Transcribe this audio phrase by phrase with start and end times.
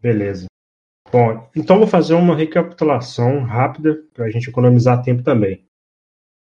[0.00, 0.46] Beleza.
[1.10, 5.64] Bom, então vou fazer uma recapitulação rápida para a gente economizar tempo também.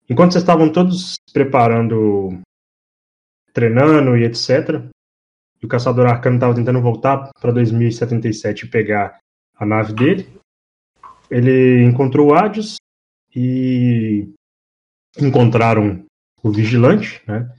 [0.09, 2.41] Enquanto vocês estavam todos preparando,
[3.53, 4.85] treinando e etc.,
[5.63, 9.19] e o caçador arcano estava tentando voltar para 2077 e pegar
[9.55, 10.29] a nave dele,
[11.31, 12.77] ele encontrou o Hades
[13.35, 14.29] e
[15.19, 16.05] encontraram
[16.43, 17.51] o vigilante, né?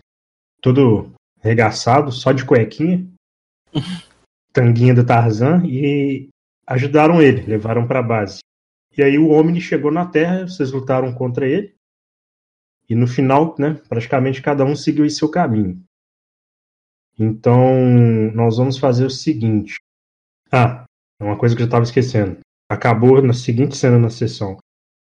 [0.62, 3.08] Todo regaçado, só de cuequinha,
[4.56, 6.30] tanguinha do Tarzan, e
[6.66, 8.40] ajudaram ele, levaram para a base.
[8.98, 11.76] E aí o Omni chegou na Terra, vocês lutaram contra ele,
[12.88, 15.84] e no final, né, praticamente cada um seguiu seu caminho.
[17.20, 17.86] Então,
[18.34, 19.76] nós vamos fazer o seguinte.
[20.50, 20.86] Ah,
[21.20, 22.40] é uma coisa que eu estava esquecendo.
[22.70, 24.58] Acabou na seguinte cena na sessão.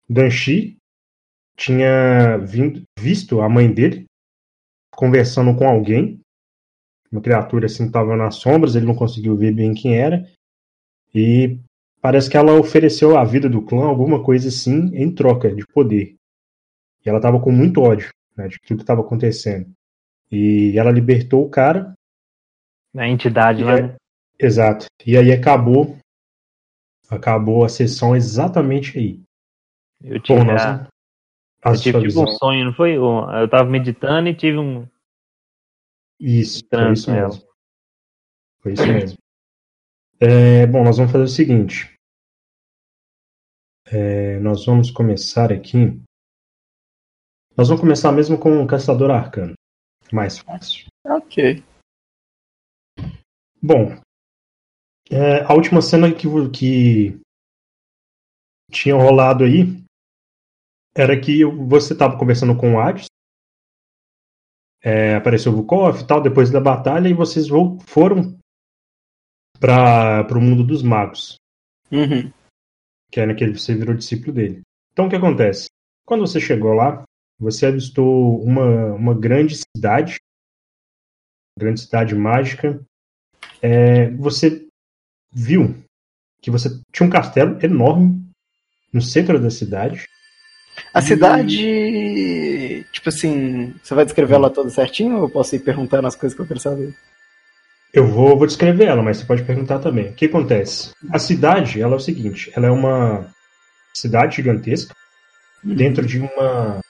[0.09, 0.79] Danchi
[1.57, 4.07] tinha vindo, visto a mãe dele
[4.95, 6.21] conversando com alguém,
[7.13, 10.27] uma criatura assim estava nas sombras, ele não conseguiu ver bem quem era,
[11.15, 11.59] e
[12.01, 16.17] parece que ela ofereceu a vida do clã, alguma coisa assim, em troca de poder.
[17.05, 19.71] E ela estava com muito ódio né, de tudo que estava acontecendo.
[20.31, 21.93] E ela libertou o cara.
[22.97, 23.79] A entidade lá.
[23.79, 23.97] É,
[24.39, 24.87] exato.
[25.07, 25.97] E aí acabou.
[27.11, 29.21] Acabou a sessão exatamente aí.
[30.03, 32.97] Eu tive, eu tive tipo um sonho, não foi?
[32.97, 34.87] Eu tava meditando e tive um.
[36.23, 37.53] Isso, foi isso mesmo.
[38.61, 39.19] Foi isso mesmo.
[40.21, 41.93] É, bom, nós vamos fazer o seguinte.
[43.87, 46.01] É, nós vamos começar aqui.
[47.57, 49.55] Nós vamos começar mesmo com o Caçador Arcano.
[50.13, 50.87] Mais fácil.
[51.05, 51.65] Ok.
[53.61, 54.01] Bom,
[55.11, 57.21] é, a última cena que, que
[58.71, 59.83] tinha rolado aí
[60.95, 63.07] era que você estava conversando com o Hades,
[64.83, 67.47] é, apareceu o Vukov e tal, depois da batalha, e vocês
[67.87, 68.37] foram
[69.61, 71.37] para o mundo dos magos.
[71.91, 72.33] Uhum.
[73.11, 74.63] Que é naquele que você virou discípulo dele.
[74.93, 75.69] Então o que acontece?
[76.05, 77.05] Quando você chegou lá,
[77.39, 80.17] você avistou uma, uma grande cidade,
[81.59, 82.81] grande cidade mágica.
[83.61, 84.67] É, você
[85.31, 85.75] viu
[86.41, 88.21] que você tinha um castelo enorme
[88.93, 90.07] no centro da cidade.
[90.95, 92.85] A cidade.
[92.93, 93.75] Tipo assim.
[93.83, 96.47] Você vai descrever ela toda certinho ou eu posso ir perguntando as coisas que eu
[96.47, 96.95] quero saber?
[97.93, 100.09] Eu vou, vou descrever ela, mas você pode perguntar também.
[100.09, 100.93] O que acontece?
[101.11, 103.27] A cidade, ela é o seguinte: ela é uma
[103.95, 104.95] cidade gigantesca
[105.65, 105.75] uhum.
[105.75, 106.81] dentro de uma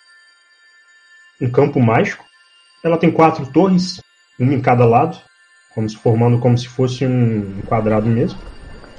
[1.41, 2.25] um campo mágico.
[2.85, 4.01] Ela tem quatro torres,
[4.39, 5.19] uma em cada lado,
[5.75, 8.39] como se formando como se fosse um quadrado mesmo.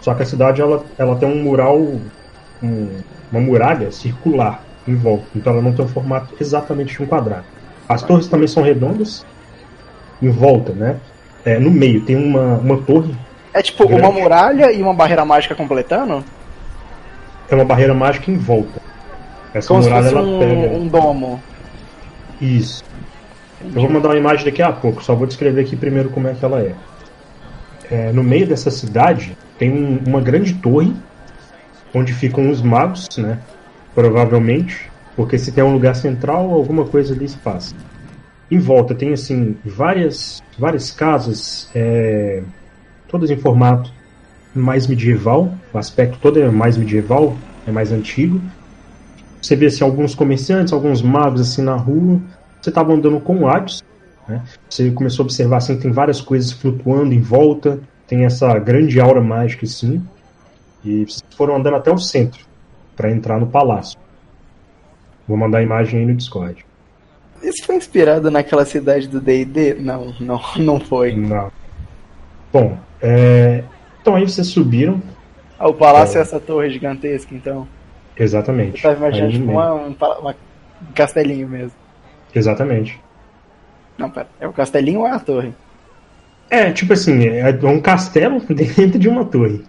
[0.01, 5.25] Só que a cidade ela, ela tem um mural, um, uma muralha circular em volta.
[5.35, 7.45] Então ela não tem um formato exatamente de um quadrado.
[7.87, 9.25] As torres também são redondas
[10.21, 10.97] em volta, né?
[11.45, 13.13] É, no meio tem uma, uma torre.
[13.53, 14.01] É tipo grande.
[14.01, 16.23] uma muralha e uma barreira mágica completando?
[17.49, 18.81] É uma barreira mágica em volta.
[19.53, 20.75] Essa Como muralha se fosse ela um, pega.
[20.75, 21.43] Um domo.
[22.41, 22.83] Isso.
[23.63, 26.33] Eu vou mandar uma imagem daqui a pouco, só vou descrever aqui primeiro como é
[26.33, 26.73] que ela é.
[27.89, 30.93] é no meio dessa cidade tem um, uma grande torre
[31.93, 33.39] onde ficam os magos, né?
[33.93, 37.75] Provavelmente, porque se tem um lugar central, alguma coisa ali se passa.
[38.49, 42.43] Em volta tem assim várias várias casas, é,
[43.07, 43.91] todas em formato
[44.53, 48.39] mais medieval, o aspecto todo é mais medieval, é mais antigo.
[49.41, 52.21] Você vê assim, alguns comerciantes, alguns magos assim na rua.
[52.61, 53.83] Você estava andando com o Hades,
[54.27, 54.41] né?
[54.69, 59.21] Você começou a observar assim, tem várias coisas flutuando em volta, tem essa grande aura
[59.21, 60.01] mágica assim.
[60.85, 62.52] E vocês foram andando até o centro
[62.95, 63.99] para entrar no palácio.
[65.27, 66.65] Vou mandar a imagem aí no Discord.
[67.41, 69.75] Isso foi inspirado naquela cidade do D&D?
[69.75, 71.15] Não, não, não foi.
[71.15, 71.51] Não.
[72.51, 73.63] Bom, é...
[74.01, 75.01] então aí vocês subiram.
[75.57, 76.19] Ah, o palácio é...
[76.19, 77.67] é essa torre gigantesca, então.
[78.17, 78.77] Exatamente.
[78.77, 80.35] Eu tava imaginando tipo uma, uma,
[80.81, 81.77] um castelinho mesmo.
[82.33, 82.99] Exatamente.
[83.97, 84.27] Não, pera.
[84.39, 85.53] É o castelinho ou é a torre?
[86.49, 89.63] É, tipo assim, é um castelo dentro de uma torre.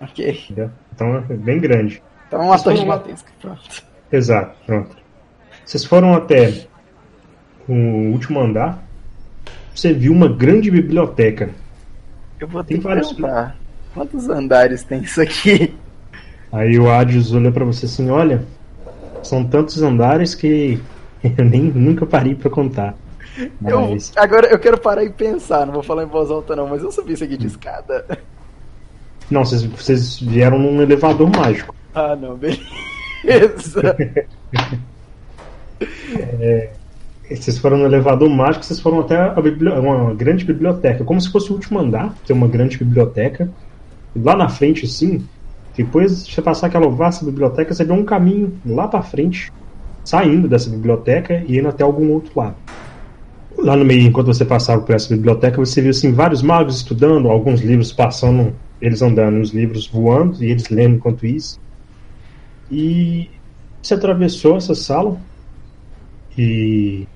[0.00, 0.70] Ok.
[0.92, 2.02] Então é bem grande.
[2.32, 3.84] Então é uma torre gigantesca, pronto.
[4.10, 4.96] Exato, pronto.
[5.66, 6.66] Vocês foram até
[7.68, 7.74] o
[8.10, 8.82] último andar.
[9.74, 11.50] Você viu uma grande biblioteca.
[12.40, 13.12] Eu vou ter tem que vários...
[13.12, 13.54] perguntar.
[13.92, 15.76] Quantos andares tem isso aqui?
[16.50, 18.46] Aí o Hades olha para você assim, olha,
[19.22, 20.80] são tantos andares que
[21.36, 22.94] eu nem nunca parei para contar.
[23.60, 24.10] Mas...
[24.16, 26.82] Eu, agora eu quero parar e pensar, não vou falar em voz alta não, mas
[26.82, 28.06] eu subi isso aqui de escada.
[29.30, 31.74] Não, vocês, vocês vieram num elevador mágico.
[31.94, 32.66] Ah, não, beleza.
[36.40, 36.70] é,
[37.30, 39.32] vocês foram no elevador mágico, vocês foram até
[39.78, 43.50] uma grande biblioteca, como se fosse o último andar, tem uma grande biblioteca.
[44.14, 45.24] Lá na frente, assim,
[45.76, 49.50] depois de você passar aquela vasta biblioteca, você vê um caminho lá para frente,
[50.04, 52.56] saindo dessa biblioteca e indo até algum outro lado.
[53.56, 57.28] Lá no meio, enquanto você passava por essa biblioteca, você viu assim, vários magos estudando,
[57.30, 61.60] alguns livros passando, eles andando, os livros voando e eles lendo enquanto isso.
[62.72, 63.28] E
[63.82, 65.20] você atravessou essa sala
[66.38, 67.06] e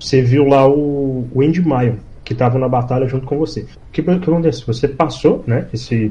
[0.00, 3.60] você viu lá o, o Andy Maio, que estava na batalha junto com você.
[3.60, 4.66] O que, que aconteceu?
[4.66, 5.68] Você passou, né?
[5.74, 6.10] Esse,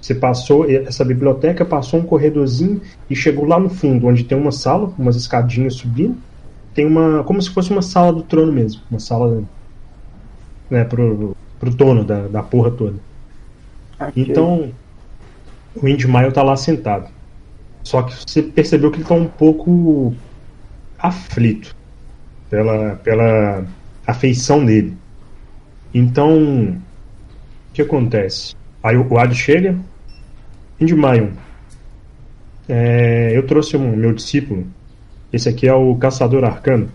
[0.00, 4.50] você passou essa biblioteca, passou um corredorzinho e chegou lá no fundo, onde tem uma
[4.50, 6.16] sala, umas escadinhas subindo.
[6.74, 7.22] Tem uma.
[7.22, 8.82] como se fosse uma sala do trono mesmo.
[8.90, 9.44] Uma sala.
[10.68, 12.96] Né, pro, pro dono da, da porra toda.
[14.00, 14.24] Okay.
[14.24, 14.72] Então.
[15.76, 17.08] O Indy Maio tá lá sentado.
[17.84, 20.14] Só que você percebeu que ele tá um pouco
[20.98, 21.76] aflito
[22.48, 23.64] pela, pela
[24.06, 24.96] afeição dele.
[25.92, 28.56] Então, o que acontece?
[28.82, 29.78] Aí o Ad chega,
[30.80, 31.28] Indimaion,
[32.68, 34.66] é, eu trouxe um meu discípulo,
[35.32, 36.88] esse aqui é o Caçador Arcano.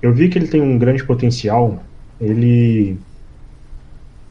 [0.00, 1.82] Eu vi que ele tem um grande potencial,
[2.20, 2.96] ele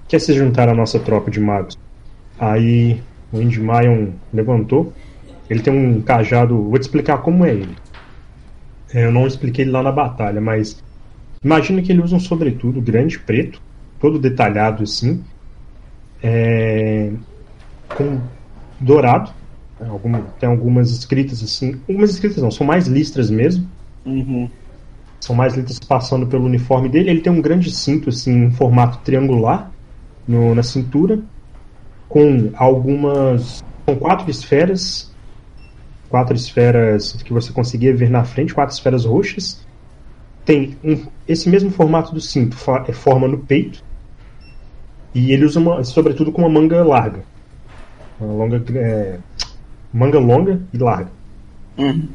[0.07, 1.77] quer se juntar à nossa tropa de magos.
[2.39, 3.01] Aí
[3.31, 4.93] o Indimaion levantou,
[5.53, 7.75] ele tem um cajado, vou te explicar como é ele.
[8.93, 10.83] É, eu não expliquei ele lá na batalha, mas
[11.43, 13.61] imagina que ele usa um sobretudo grande, preto,
[13.99, 15.23] todo detalhado assim,
[16.21, 17.11] é,
[17.95, 18.19] com
[18.79, 19.31] dourado.
[19.79, 23.67] Algum, tem algumas escritas assim, algumas escritas não, são mais listras mesmo.
[24.05, 24.49] Uhum.
[25.19, 27.09] São mais letras passando pelo uniforme dele.
[27.09, 29.71] Ele tem um grande cinto assim, em formato triangular
[30.27, 31.19] no, na cintura,
[32.09, 35.12] com algumas, com quatro esferas
[36.13, 39.65] quatro esferas que você conseguia ver na frente, quatro esferas roxas.
[40.45, 42.55] Tem um, esse mesmo formato do cinto,
[42.87, 43.83] é forma no peito.
[45.11, 47.23] E ele usa, uma, sobretudo, com uma manga larga.
[48.19, 49.17] Uma longa, é,
[49.91, 51.09] manga longa e larga.
[51.79, 52.07] Uhum.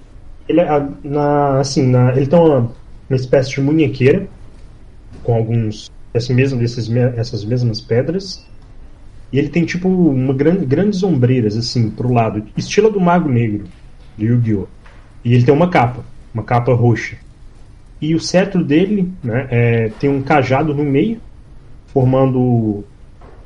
[0.48, 2.70] Ele, é, na, assim, na, ele tem uma,
[3.10, 4.28] uma espécie de munhequeira,
[5.24, 8.46] com alguns esse mesmo, desses, essas mesmas pedras.
[9.32, 13.66] E ele tem tipo uma grande, grandes ombreiras assim pro lado, estilo do Mago Negro
[14.18, 14.66] do Yu-Gi-Oh!
[15.24, 17.16] E ele tem uma capa, uma capa roxa.
[18.00, 21.20] E o cetro dele né, é, tem um cajado no meio,
[21.88, 22.84] formando.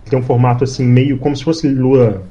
[0.09, 2.23] Tem um formato assim, meio como se fosse lua.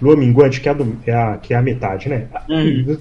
[0.00, 2.26] Lua minguante, que é a, do, é a que é a metade, né?
[2.48, 2.98] Uhum.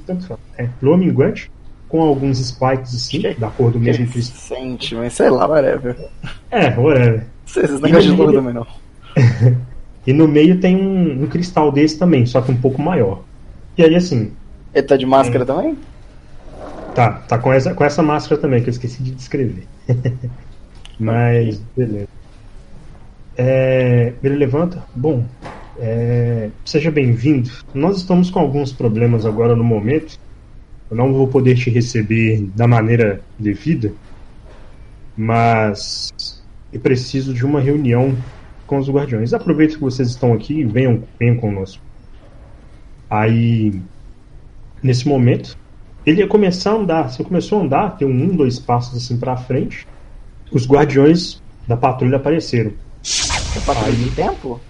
[0.56, 1.50] É, lua minguante,
[1.90, 4.60] com alguns spikes assim, que, da cor do mesmo cristal.
[4.60, 5.98] Sente, mas sei lá, whatever.
[6.52, 7.26] É, whatever.
[7.44, 8.68] Vocês não de lua também, não.
[10.06, 13.24] e no meio tem um, um cristal desse também, só que um pouco maior.
[13.78, 14.32] E aí, assim.
[14.74, 15.46] Ele tá de máscara é...
[15.46, 15.78] também?
[16.94, 19.66] Tá, tá com essa, com essa máscara também, que eu esqueci de descrever.
[21.00, 22.08] Mas, beleza.
[23.38, 24.84] É, ele levanta.
[24.94, 25.26] Bom,
[25.80, 27.50] é, seja bem-vindo.
[27.74, 30.20] Nós estamos com alguns problemas agora no momento.
[30.90, 33.94] Eu não vou poder te receber da maneira devida,
[35.16, 38.16] mas eu preciso de uma reunião
[38.68, 39.34] com os guardiões.
[39.34, 41.82] Aproveito que vocês estão aqui e venham, venham conosco.
[43.12, 43.74] Aí,
[44.82, 45.58] nesse momento,
[46.06, 47.10] ele ia começar a andar.
[47.10, 49.86] Você começou a andar, tem um, dois passos assim para frente.
[50.50, 52.72] Os guardiões da patrulha apareceram.
[53.54, 54.62] Da patrulha Aí, do tempo?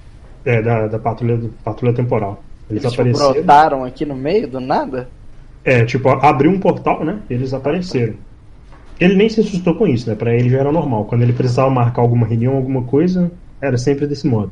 [0.44, 2.44] É, da, da patrulha, patrulha temporal.
[2.68, 3.34] Eles, Eles tipo, apareceram.
[3.34, 5.08] Tipo, brotaram aqui no meio do nada?
[5.64, 7.22] É, tipo, abriu um portal, né?
[7.30, 8.16] Eles apareceram.
[9.00, 10.16] Ele nem se assustou com isso, né?
[10.16, 11.06] Pra ele já era normal.
[11.06, 13.32] Quando ele precisava marcar alguma reunião, alguma coisa,
[13.62, 14.52] era sempre desse modo.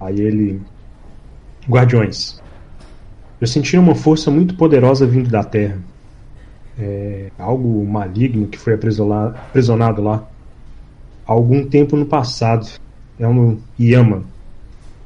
[0.00, 0.60] Aí ele.
[1.68, 2.41] Guardiões.
[3.42, 5.76] Eu senti uma força muito poderosa vindo da Terra.
[6.78, 10.28] É, algo maligno que foi aprisionado lá
[11.26, 12.68] há algum tempo no passado.
[13.18, 14.22] É um Yama.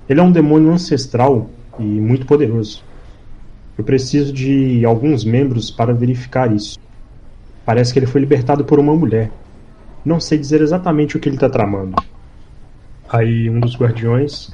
[0.07, 2.85] Ele é um demônio ancestral e muito poderoso.
[3.79, 6.79] Eu preciso de alguns membros para verificar isso.
[7.65, 9.31] Parece que ele foi libertado por uma mulher.
[10.05, 11.97] Não sei dizer exatamente o que ele está tramando.
[13.09, 14.51] Aí um dos guardiões.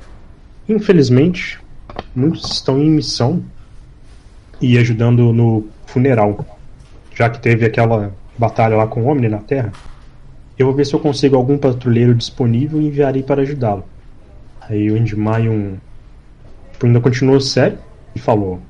[0.69, 1.59] Infelizmente,
[2.15, 3.43] muitos estão em missão
[4.63, 6.47] e ajudando no funeral.
[7.15, 9.73] Já que teve aquela batalha lá com o Omni na Terra,
[10.57, 13.85] eu vou ver se eu consigo algum patrulheiro disponível e enviarei para ajudá-lo.
[14.61, 15.75] Aí o Indimayon
[16.73, 17.79] tipo, ainda continuou sério
[18.15, 18.61] e falou: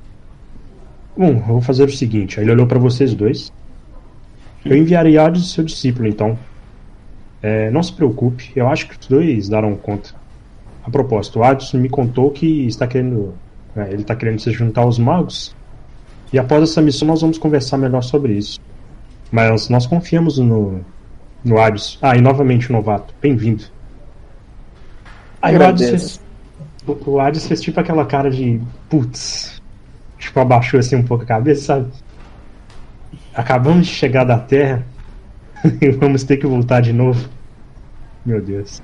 [1.16, 2.40] Bom, eu vou fazer o seguinte.
[2.40, 3.52] Aí ele olhou para vocês dois.
[4.64, 6.38] Eu enviarei Hades seu discípulo, então.
[7.42, 10.14] É, não se preocupe, eu acho que os dois darão conta.
[10.84, 13.34] A propósito, o Hades me contou que está querendo.
[13.76, 15.54] É, ele está querendo se juntar aos magos
[16.32, 18.58] e após essa missão nós vamos conversar melhor sobre isso.
[19.30, 20.80] Mas nós confiamos no,
[21.44, 21.98] no Hades.
[22.00, 23.14] Ah, e novamente o novato.
[23.20, 23.64] Bem-vindo.
[25.40, 26.20] Aí o Hades,
[26.86, 29.60] o, Hades fez tipo aquela cara de putz.
[30.18, 31.90] Tipo, abaixou assim um pouco a cabeça, sabe?
[33.34, 34.86] Acabamos de chegar da Terra
[35.80, 37.28] e vamos ter que voltar de novo.
[38.24, 38.80] Meu Deus.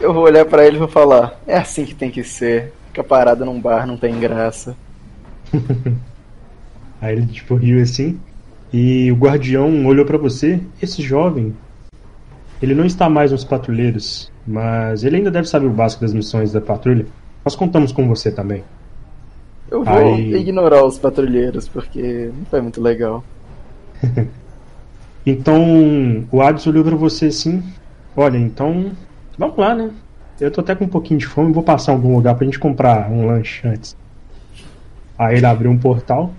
[0.00, 2.72] Eu vou olhar para ele e vou falar: é assim que tem que ser.
[2.88, 4.76] Ficar parado num bar não tem graça.
[7.02, 8.18] Aí ele tipo riu assim.
[8.72, 10.60] E o guardião olhou para você.
[10.80, 11.52] Esse jovem,
[12.62, 16.52] ele não está mais nos patrulheiros, mas ele ainda deve saber o básico das missões
[16.52, 17.04] da patrulha.
[17.44, 18.62] Nós contamos com você também.
[19.68, 20.32] Eu vou Aí...
[20.34, 23.24] ignorar os patrulheiros porque não foi muito legal.
[25.26, 27.64] então o Hades olhou para você assim.
[28.16, 28.92] Olha, então
[29.36, 29.90] vamos lá, né?
[30.40, 32.60] Eu tô até com um pouquinho de fome, vou passar em algum lugar pra gente
[32.60, 33.96] comprar um lanche antes.
[35.18, 36.32] Aí ele abriu um portal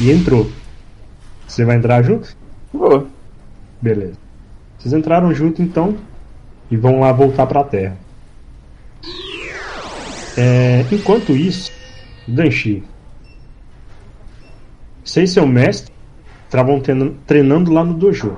[0.00, 0.50] e entrou.
[1.46, 2.36] Você vai entrar junto?
[2.72, 3.06] Vou.
[3.80, 4.18] Beleza.
[4.78, 5.96] Vocês entraram junto então
[6.70, 7.96] e vão lá voltar pra Terra.
[10.36, 11.70] É, enquanto isso,
[12.26, 12.82] Danchi,
[15.04, 15.92] você e seu mestre
[16.44, 16.82] estavam
[17.26, 18.36] treinando lá no dojo.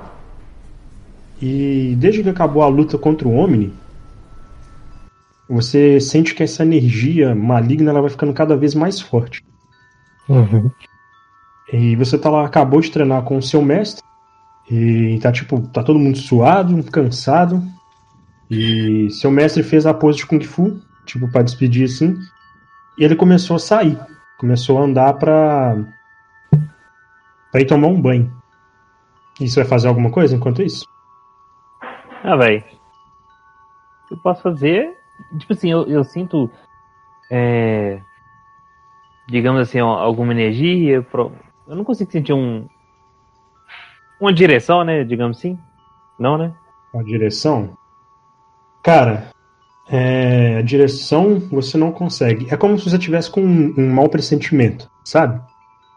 [1.41, 3.73] E desde que acabou a luta contra o Omni,
[5.49, 9.43] você sente que essa energia maligna ela vai ficando cada vez mais forte.
[10.27, 10.69] Uhum.
[11.71, 14.03] E você tá lá, acabou de treinar com o seu mestre.
[14.69, 17.61] E tá tipo, tá todo mundo suado, cansado.
[18.49, 22.15] E seu mestre fez a pose de Kung Fu, tipo, para despedir assim.
[22.97, 23.97] E ele começou a sair.
[24.37, 25.75] Começou a andar pra.
[27.51, 28.31] pra ir tomar um banho.
[29.39, 30.85] E você vai fazer alguma coisa enquanto isso?
[32.23, 32.63] Ah, velho.
[34.09, 34.97] Eu posso fazer
[35.37, 36.49] Tipo assim, eu, eu sinto.
[37.29, 37.99] É,
[39.27, 41.05] digamos assim, alguma energia.
[41.67, 42.65] Eu não consigo sentir um.
[44.19, 45.03] Uma direção, né?
[45.03, 45.59] Digamos assim.
[46.17, 46.53] Não, né?
[46.93, 47.77] Uma direção?
[48.81, 49.31] Cara,
[49.89, 52.47] é, a direção você não consegue.
[52.49, 55.41] É como se você tivesse com um, um mau pressentimento, sabe?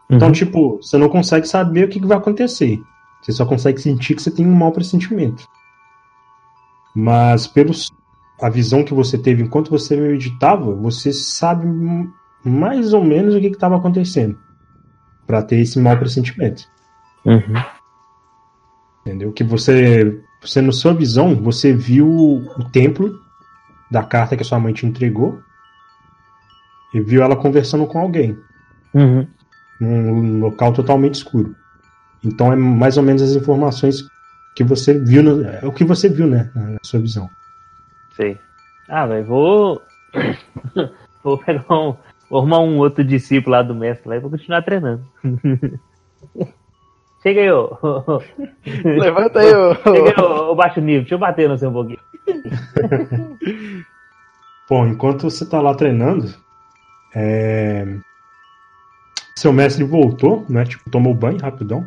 [0.09, 0.33] Então, uhum.
[0.33, 2.81] tipo, você não consegue saber o que, que vai acontecer.
[3.21, 5.47] Você só consegue sentir que você tem um mau pressentimento.
[6.93, 7.89] Mas pelos
[8.41, 11.65] a visão que você teve enquanto você meditava, você sabe
[12.43, 14.37] mais ou menos o que estava acontecendo
[15.31, 16.67] para ter esse mau pressentimento.
[17.23, 17.63] Uhum.
[18.99, 19.31] Entendeu?
[19.31, 23.17] Que você, você, na sua visão, você viu o templo
[23.89, 25.41] da carta que a sua mãe te entregou
[26.93, 28.37] e viu ela conversando com alguém.
[28.93, 29.25] Uhum.
[29.79, 31.55] Num local totalmente escuro.
[32.21, 34.05] Então é mais ou menos as informações
[34.53, 37.29] que você viu, no, é o que você viu, né, na sua visão.
[38.17, 38.37] Sei.
[38.89, 39.81] Ah, velho, vou.
[41.23, 41.95] vou pegar um.
[42.31, 45.03] Vou arrumar um outro discípulo lá do mestre lá e vou continuar treinando.
[47.21, 47.77] Chega aí, ô.
[48.85, 49.75] Levanta aí, ô.
[49.75, 51.01] Chega aí, ô, baixo nível.
[51.01, 51.99] Deixa eu bater no seu pouquinho.
[54.69, 56.33] Bom, enquanto você tá lá treinando,
[57.13, 57.85] é...
[59.35, 60.63] seu mestre voltou, né?
[60.63, 61.85] Tipo, tomou banho rapidão.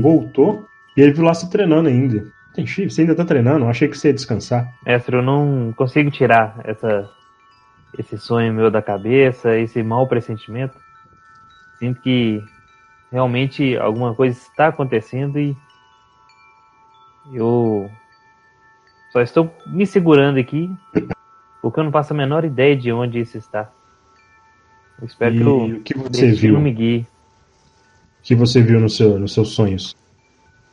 [0.00, 0.66] Voltou
[0.96, 2.32] e ele viu lá se treinando ainda.
[2.54, 2.90] Tem chifre?
[2.90, 3.66] Você ainda tá treinando?
[3.66, 4.72] Eu achei que você ia descansar.
[4.86, 7.10] Mestre, eu não consigo tirar essa,
[7.98, 10.76] esse sonho meu da cabeça, esse mau pressentimento.
[11.78, 12.42] Sinto que
[13.10, 15.56] realmente alguma coisa está acontecendo e
[17.32, 17.90] eu
[19.12, 20.70] só estou me segurando aqui
[21.60, 23.70] porque eu não faço a menor ideia de onde isso está.
[25.00, 26.60] Eu espero e que o, que você viu?
[26.60, 27.06] me guie.
[28.20, 29.96] O que você viu no seu, nos seus sonhos?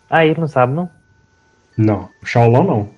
[0.09, 0.89] Ah, ele não sabe, não?
[1.77, 2.89] Não, Shaolong não.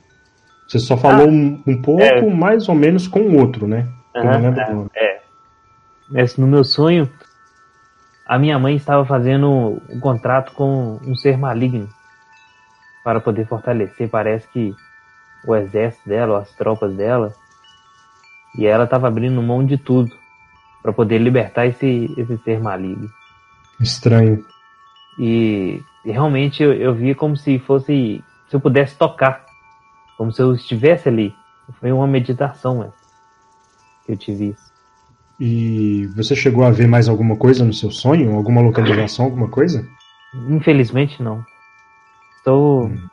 [0.67, 2.21] Você só falou ah, um, um, pouco, é.
[2.33, 3.87] mais ou menos, com o outro, né?
[4.13, 5.21] Eu não lembro é, é.
[6.13, 7.09] Esse, no meu sonho,
[8.25, 11.89] a minha mãe estava fazendo um contrato com um ser maligno
[13.03, 14.75] para poder fortalecer, parece que
[15.45, 17.33] o exército dela, as tropas dela,
[18.57, 20.15] e ela estava abrindo mão de tudo
[20.81, 23.09] para poder libertar esse, esse ser maligno.
[23.79, 24.45] Estranho.
[25.17, 29.45] E, e realmente eu, eu vi como se fosse se eu pudesse tocar,
[30.17, 31.33] como se eu estivesse ali.
[31.79, 32.91] Foi uma meditação né,
[34.05, 34.71] que eu tive isso.
[35.39, 38.35] E você chegou a ver mais alguma coisa no seu sonho?
[38.35, 39.87] Alguma localização, alguma coisa?
[40.49, 41.43] Infelizmente não.
[42.37, 42.85] Estou.
[42.85, 43.07] Hum.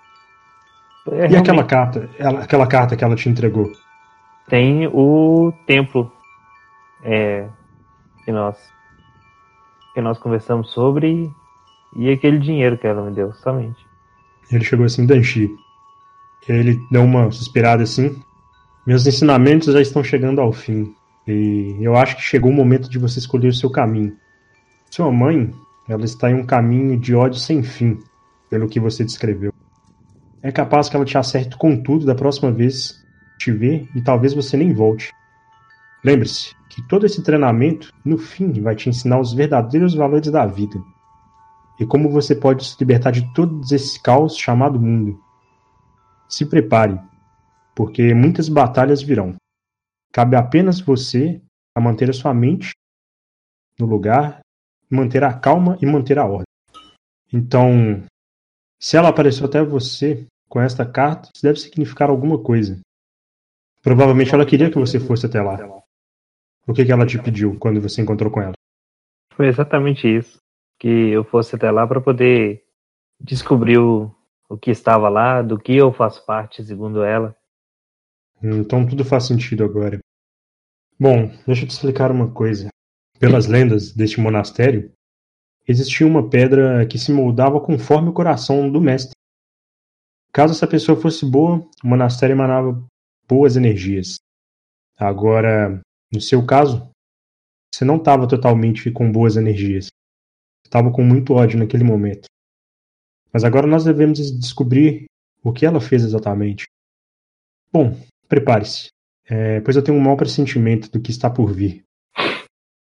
[1.11, 1.37] É, e realmente...
[1.39, 2.11] aquela carta?
[2.19, 3.71] Ela, aquela carta que ela te entregou?
[4.49, 6.13] Tem o templo
[7.03, 7.49] é,
[8.25, 8.57] que nós
[9.95, 11.31] que nós conversamos sobre
[11.97, 13.85] e aquele dinheiro que ela me deu, somente.
[14.51, 15.51] Ele chegou assim, Danchi.
[16.49, 18.23] Ele deu uma suspirada assim.
[18.89, 20.95] Meus ensinamentos já estão chegando ao fim.
[21.27, 24.17] E eu acho que chegou o momento de você escolher o seu caminho.
[24.91, 25.53] Sua mãe,
[25.87, 27.99] ela está em um caminho de ódio sem fim,
[28.49, 29.53] pelo que você descreveu.
[30.43, 33.05] É capaz que ela te acerte com tudo da próxima vez
[33.39, 35.13] te ver e talvez você nem volte.
[36.03, 40.81] Lembre-se que todo esse treinamento, no fim, vai te ensinar os verdadeiros valores da vida
[41.79, 45.21] e como você pode se libertar de todo esse caos chamado mundo.
[46.27, 46.99] Se prepare,
[47.79, 49.37] porque muitas batalhas virão.
[50.13, 51.41] Cabe apenas você
[51.73, 52.73] a manter a sua mente
[53.79, 54.41] no lugar,
[54.91, 56.43] manter a calma e manter a ordem.
[57.33, 58.03] Então,
[58.81, 62.81] se ela apareceu até você com esta carta, isso deve significar alguma coisa.
[63.81, 65.55] Provavelmente ela queria que você fosse até lá.
[66.67, 68.55] O que, que ela te pediu quando você encontrou com ela?
[69.35, 70.39] Foi exatamente isso.
[70.81, 72.65] Que eu fosse até lá para poder
[73.21, 74.13] descobrir o,
[74.49, 77.38] o que estava lá, do que eu faço parte, segundo ela.
[78.43, 79.99] Então tudo faz sentido agora.
[80.99, 82.69] Bom, deixa eu te explicar uma coisa.
[83.19, 84.93] Pelas lendas deste monastério,
[85.67, 89.13] existia uma pedra que se moldava conforme o coração do mestre.
[90.33, 92.85] Caso essa pessoa fosse boa, o monastério emanava
[93.27, 94.17] boas energias.
[94.97, 95.81] Agora,
[96.13, 96.91] no seu caso,
[97.73, 99.89] você não estava totalmente com boas energias.
[100.65, 102.27] Estava com muito ódio naquele momento.
[103.33, 105.07] Mas agora nós devemos descobrir
[105.43, 106.65] o que ela fez exatamente.
[107.73, 107.97] Bom,
[108.29, 108.91] prepare-se
[109.29, 111.85] é, pois eu tenho um mau pressentimento do que está por vir.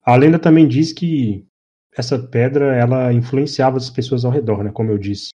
[0.04, 1.46] A lenda também diz que
[1.92, 5.32] essa pedra ela influenciava as pessoas ao redor, né, como eu disse.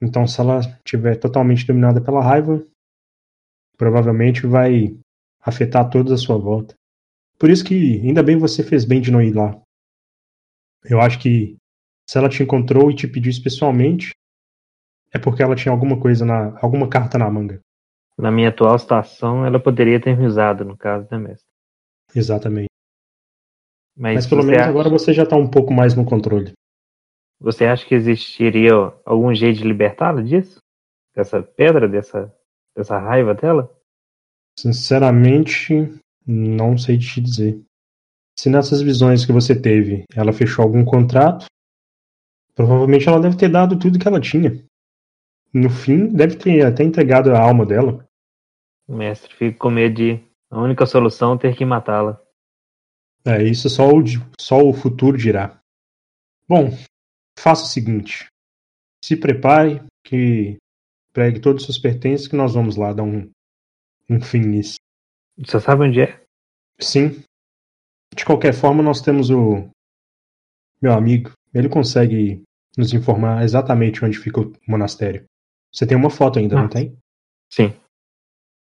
[0.00, 2.64] Então, se ela estiver totalmente dominada pela raiva,
[3.78, 4.98] provavelmente vai
[5.40, 6.74] afetar todos à sua volta.
[7.38, 9.58] Por isso que ainda bem você fez bem de não ir lá.
[10.84, 11.56] Eu acho que
[12.08, 14.10] se ela te encontrou e te pediu especialmente,
[15.12, 17.60] é porque ela tinha alguma coisa na, alguma carta na manga.
[18.18, 21.46] Na minha atual situação, ela poderia ter me usado, no caso da mestre.
[22.14, 22.70] Exatamente.
[23.96, 24.70] Mas, Mas pelo menos acha...
[24.70, 26.52] agora você já está um pouco mais no controle.
[27.40, 28.72] Você acha que existiria
[29.04, 30.58] algum jeito de libertá-la disso?
[31.14, 32.34] Dessa pedra, dessa,
[32.74, 33.70] dessa raiva dela?
[34.58, 37.62] Sinceramente, não sei te dizer.
[38.38, 41.46] Se nessas visões que você teve, ela fechou algum contrato,
[42.54, 44.62] provavelmente ela deve ter dado tudo que ela tinha.
[45.58, 48.06] No fim, deve ter até entregado a alma dela.
[48.86, 52.22] Mestre, fico com medo de a única solução é ter que matá-la.
[53.24, 54.04] É, isso só o,
[54.38, 55.58] só o futuro dirá.
[56.46, 56.68] Bom,
[57.38, 58.26] faça o seguinte.
[59.02, 60.58] Se prepare, que
[61.10, 63.30] pregue todos os seus pertences que nós vamos lá dar um,
[64.10, 64.76] um fim nisso.
[65.38, 66.22] Você sabe onde é?
[66.78, 67.22] Sim.
[68.14, 69.70] De qualquer forma, nós temos o
[70.82, 71.32] meu amigo.
[71.54, 72.42] Ele consegue
[72.76, 75.24] nos informar exatamente onde fica o monastério.
[75.76, 76.62] Você tem uma foto ainda, ah.
[76.62, 76.96] não tem?
[77.52, 77.78] Sim.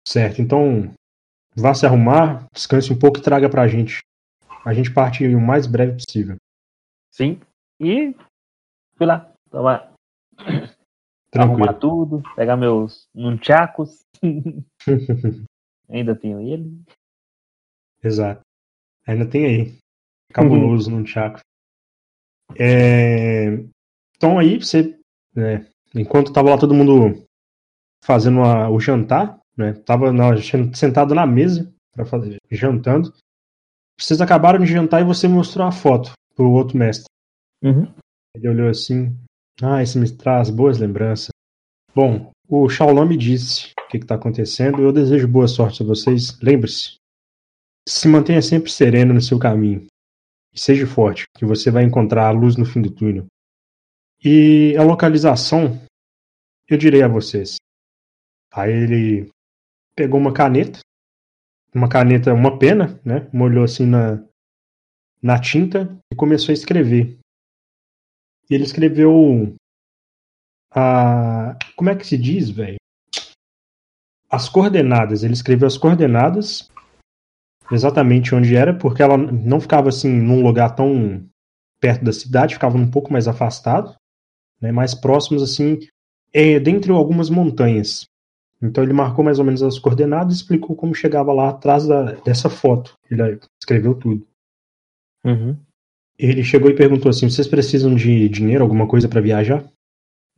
[0.07, 0.93] Certo, então
[1.57, 4.01] vá se arrumar, descanse um pouco e traga pra gente.
[4.65, 6.37] A gente parte o mais breve possível.
[7.11, 7.41] Sim.
[7.81, 8.15] E
[8.97, 9.93] fui lá, tomar.
[11.35, 14.01] Arrumar tudo, pegar meus nunchakos.
[15.89, 16.83] Ainda tenho ele.
[18.03, 18.43] Exato.
[19.07, 19.79] Ainda tem aí.
[20.33, 20.99] Cabuloso uhum.
[20.99, 21.41] nunchaku.
[22.59, 23.53] É...
[24.17, 24.99] Então aí você,
[25.35, 27.25] né, enquanto tava lá todo mundo
[28.05, 29.73] fazendo a, o jantar, né?
[29.73, 30.31] Tava na,
[30.75, 33.13] sentado na mesa para fazer jantando.
[34.01, 37.07] Vocês acabaram de jantar e você mostrou a foto pro outro mestre.
[37.63, 37.93] Uhum.
[38.35, 39.17] Ele olhou assim.
[39.61, 41.31] Ah, isso me traz boas lembranças.
[41.93, 44.81] Bom, o Shaolin me disse o que está acontecendo.
[44.81, 46.39] Eu desejo boa sorte a vocês.
[46.41, 46.95] Lembre-se,
[47.89, 49.87] se mantenha sempre sereno no seu caminho.
[50.55, 53.27] E seja forte, que você vai encontrar a luz no fim do túnel.
[54.25, 55.81] E a localização,
[56.69, 57.57] eu direi a vocês.
[58.53, 59.31] Aí ele
[59.95, 60.81] pegou uma caneta,
[61.73, 63.29] uma caneta, uma pena, né?
[63.33, 64.23] Molhou assim na,
[65.23, 67.19] na tinta e começou a escrever.
[68.51, 69.55] E ele escreveu
[70.73, 71.57] a.
[71.77, 72.79] Como é que se diz, velho?
[74.29, 75.23] As coordenadas.
[75.23, 76.69] Ele escreveu as coordenadas
[77.71, 81.29] exatamente onde era, porque ela não ficava assim num lugar tão
[81.81, 83.95] perto da cidade, ficava um pouco mais afastado,
[84.61, 85.79] né, mais próximos assim,
[86.33, 88.07] é, dentre algumas montanhas.
[88.61, 92.13] Então ele marcou mais ou menos as coordenadas e explicou como chegava lá atrás da,
[92.23, 92.95] dessa foto.
[93.09, 94.27] Ele escreveu tudo.
[95.25, 95.57] Uhum.
[96.19, 99.65] Ele chegou e perguntou assim: vocês precisam de dinheiro, alguma coisa para viajar?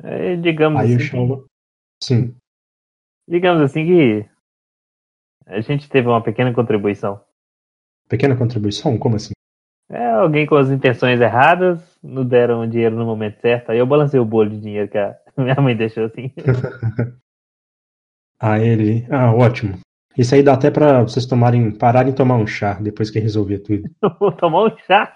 [0.03, 1.17] É, digamos Aí assim.
[1.17, 1.49] Eu
[2.03, 2.35] Sim.
[3.27, 4.29] Digamos assim que
[5.47, 7.21] a gente teve uma pequena contribuição.
[8.09, 8.99] Pequena contribuição?
[8.99, 9.33] Como assim?
[9.89, 13.71] É, alguém com as intenções erradas não deram o dinheiro no momento certo.
[13.71, 16.33] Aí eu balancei o bolo de dinheiro que a minha mãe deixou assim.
[18.43, 19.07] Ah, ele.
[19.11, 19.79] Ah, ótimo.
[20.17, 23.59] Isso aí dá até pra vocês tomarem, pararem e tomar um chá depois que resolver
[23.59, 23.83] tudo.
[24.19, 25.15] Vou tomar um chá?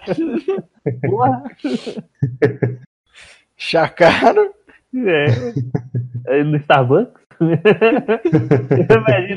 [3.57, 4.53] chá caro?
[4.95, 6.39] É.
[6.39, 6.45] é.
[6.45, 7.15] No Starbucks?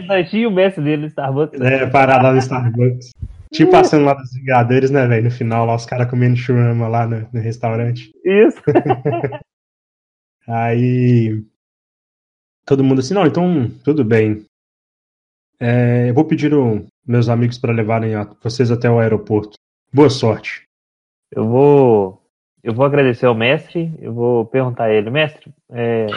[0.03, 1.61] Imagina o mestre dele no Starbucks.
[1.61, 3.13] É, parado lá no Starbucks.
[3.53, 5.25] Tipo passando lá dos Vingadores, né, velho?
[5.25, 8.11] No final, lá os caras comendo churrama lá no, no restaurante.
[8.23, 8.61] Isso.
[10.47, 11.43] Aí.
[12.65, 14.45] Todo mundo assim, não, então, tudo bem.
[15.59, 19.57] É, eu vou pedir o, meus amigos para levarem a, vocês até o aeroporto.
[19.91, 20.63] Boa sorte.
[21.31, 22.21] Eu vou.
[22.61, 23.93] Eu vou agradecer ao mestre.
[23.99, 25.53] Eu vou perguntar a ele, mestre.
[25.69, 26.07] É,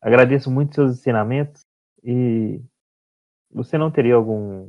[0.00, 1.66] agradeço muito seus ensinamentos
[2.02, 2.60] e
[3.50, 4.68] você não teria algum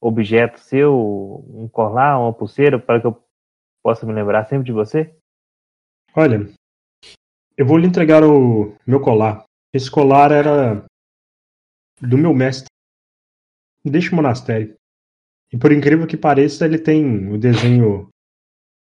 [0.00, 3.22] objeto seu, um colar, uma pulseira, para que eu
[3.82, 5.14] possa me lembrar sempre de você?
[6.14, 6.48] Olha,
[7.56, 9.44] eu vou lhe entregar o meu colar.
[9.72, 10.84] Esse colar era
[12.00, 12.68] do meu mestre.
[13.84, 14.76] O monastério.
[15.52, 18.08] E por incrível que pareça, ele tem o desenho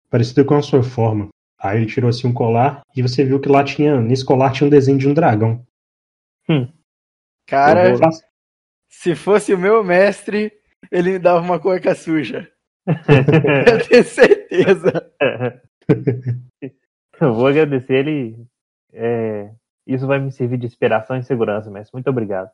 [0.09, 1.29] parecido com a sua forma.
[1.59, 4.66] Aí ele tirou assim um colar e você viu que lá tinha, nesse colar tinha
[4.66, 5.64] um desenho de um dragão.
[6.48, 6.70] Hum.
[7.46, 7.96] Cara,
[8.88, 10.53] se fosse o meu mestre,
[10.90, 12.50] ele me dava uma cueca suja.
[12.86, 15.12] Eu tenho certeza.
[17.20, 18.46] Eu vou agradecer ele.
[18.92, 19.50] É,
[19.86, 21.94] isso vai me servir de inspiração e segurança, mestre.
[21.94, 22.50] Muito obrigado.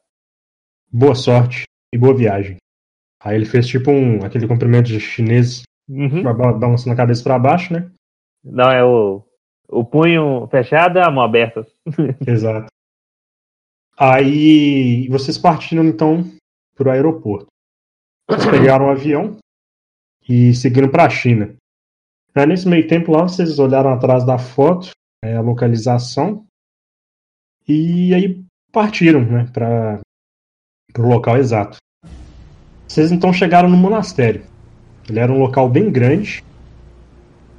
[0.92, 2.56] Boa sorte e boa viagem.
[3.22, 6.22] Aí ele fez tipo um aquele cumprimento de chinês, Uhum.
[6.22, 7.90] balançando a cabeça para baixo, né?
[8.44, 9.24] Não, é o,
[9.68, 11.66] o punho fechado e a mão aberta.
[12.24, 12.68] Exato.
[13.98, 16.22] Aí vocês partiram então
[16.76, 17.48] para o aeroporto.
[18.30, 19.36] Vocês pegaram um avião
[20.28, 21.52] e seguiram para a China.
[22.32, 24.90] Aí, nesse meio tempo lá, vocês olharam atrás da foto,
[25.24, 26.44] é, a localização,
[27.66, 28.40] e aí
[28.72, 30.00] partiram né, para
[30.96, 31.78] o local exato.
[32.86, 34.44] Vocês então chegaram no monastério.
[35.08, 36.44] Ele era um local bem grande,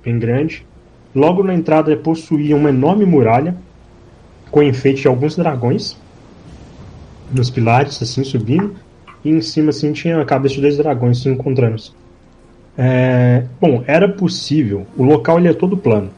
[0.03, 0.65] bem grande.
[1.13, 3.57] Logo na entrada possuía uma enorme muralha
[4.49, 5.97] com enfeite de alguns dragões
[7.29, 8.75] nos pilares, assim, subindo.
[9.23, 11.81] E em cima, assim, tinha a cabeça de dois dragões se encontrando.
[12.77, 13.43] É...
[13.59, 14.85] Bom, era possível.
[14.97, 16.09] O local ele é todo plano.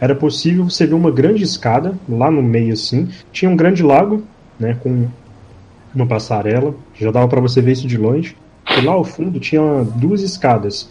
[0.00, 3.08] Era possível você ver uma grande escada lá no meio, assim.
[3.30, 4.22] Tinha um grande lago,
[4.58, 5.06] né, com
[5.94, 6.74] uma passarela.
[6.94, 8.34] Já dava para você ver isso de longe.
[8.78, 10.88] E lá ao fundo tinha duas escadas,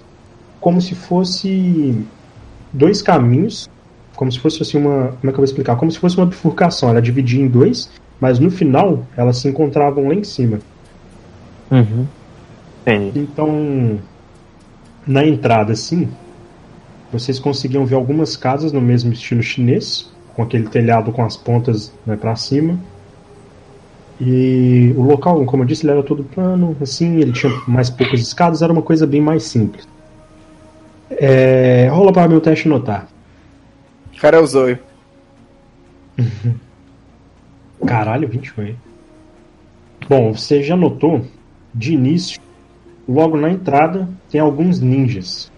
[0.59, 2.05] como se fosse
[2.73, 3.69] dois caminhos,
[4.15, 5.77] como se fosse assim uma, como é que eu vou explicar?
[5.77, 6.89] Como se fosse uma bifurcação.
[6.89, 10.59] Ela dividia em dois, mas no final elas se encontravam lá em cima.
[11.71, 12.07] Uhum.
[12.81, 13.19] Entendi.
[13.19, 13.99] Então,
[15.05, 16.09] na entrada, assim,
[17.11, 21.91] vocês conseguiam ver algumas casas no mesmo estilo chinês, com aquele telhado com as pontas
[22.05, 22.79] né, para cima.
[24.21, 28.19] E o local, como eu disse, ele era todo plano, assim, ele tinha mais poucas
[28.19, 29.87] escadas, era uma coisa bem mais simples.
[31.09, 33.07] É, rola para meu teste notar.
[34.19, 34.77] Cara, é o Zoio.
[37.85, 38.77] Caralho, 28.
[40.07, 41.25] Bom, você já notou,
[41.73, 42.39] de início,
[43.07, 45.51] logo na entrada, tem alguns ninjas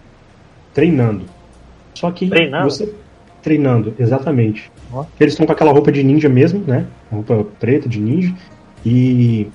[0.74, 1.26] treinando.
[1.93, 2.69] Só que Treinando?
[2.69, 2.93] você
[3.41, 4.71] treinando, exatamente.
[4.93, 5.06] Ó.
[5.19, 6.86] Eles estão com aquela roupa de ninja mesmo, né?
[7.12, 8.34] Roupa preta de ninja.
[8.86, 9.47] E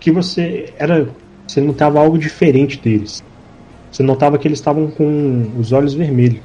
[0.00, 1.08] que você era,
[1.46, 3.24] você notava algo diferente deles.
[3.90, 6.42] Você notava que eles estavam com os olhos vermelhos.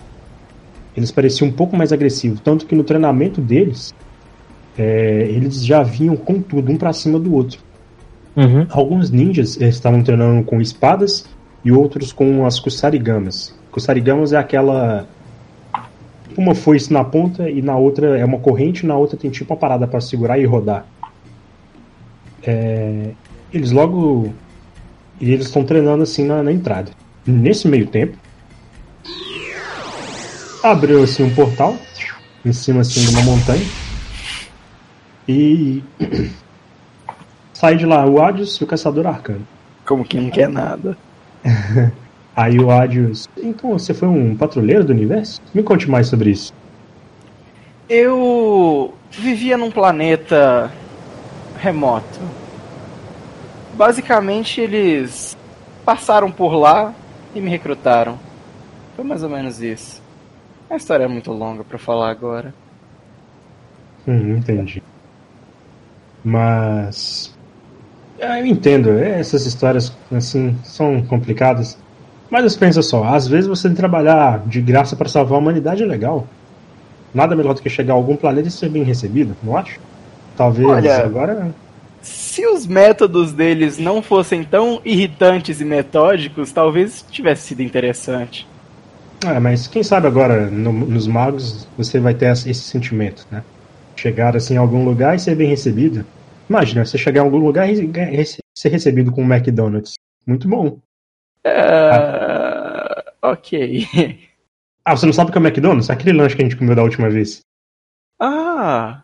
[0.95, 3.93] Eles pareciam um pouco mais agressivos, tanto que no treinamento deles,
[4.77, 7.59] é, eles já vinham com tudo, um pra cima do outro.
[8.39, 8.65] Uhum.
[8.69, 11.25] Alguns ninjas estavam treinando com espadas
[11.63, 13.53] e outros com as kusarigamas.
[13.69, 15.05] Kusarigamas é aquela
[16.37, 19.59] uma foice na ponta e na outra é uma corrente, na outra tem tipo uma
[19.59, 20.85] parada para segurar e rodar.
[22.41, 23.09] É,
[23.53, 24.33] eles logo
[25.19, 26.91] e eles estão treinando assim na, na entrada.
[27.27, 28.17] Nesse meio tempo
[30.63, 31.75] abriu assim um portal
[32.45, 33.65] em cima assim de uma montanha
[35.27, 35.83] e
[37.59, 39.45] sai de lá o Adios e o Caçador Arcano.
[39.85, 40.97] Como que não quer nada.
[42.33, 43.27] Aí o Adios.
[43.35, 45.41] Então você foi um patrulheiro do universo?
[45.53, 46.53] Me conte mais sobre isso.
[47.89, 50.71] Eu vivia num planeta
[51.59, 52.21] remoto.
[53.73, 55.37] Basicamente, eles
[55.83, 56.93] passaram por lá
[57.35, 58.17] e me recrutaram.
[58.95, 60.01] Foi mais ou menos isso.
[60.69, 62.53] A história é muito longa pra falar agora.
[64.07, 64.81] Hum, entendi.
[66.23, 67.37] Mas.
[68.21, 71.77] Ah, Eu entendo, essas histórias assim são complicadas.
[72.29, 76.27] Mas pensa só, às vezes você trabalhar de graça para salvar a humanidade é legal.
[77.13, 79.79] Nada melhor do que chegar a algum planeta e ser bem recebido, não acho?
[80.37, 81.49] Talvez Olha, agora.
[82.01, 88.47] Se os métodos deles não fossem tão irritantes e metódicos, talvez tivesse sido interessante.
[89.25, 93.43] É, mas quem sabe agora no- nos magos você vai ter esse sentimento, né?
[93.99, 96.05] chegar assim em algum lugar e ser bem recebido.
[96.49, 99.93] Imagina, você chegar em algum lugar e ser recebido com um McDonald's.
[100.25, 100.79] Muito bom.
[101.45, 103.87] Uh, ok.
[104.85, 105.89] Ah, você não sabe o que é o McDonald's?
[105.91, 107.41] Aquele lanche que a gente comeu da última vez.
[108.19, 109.03] Ah,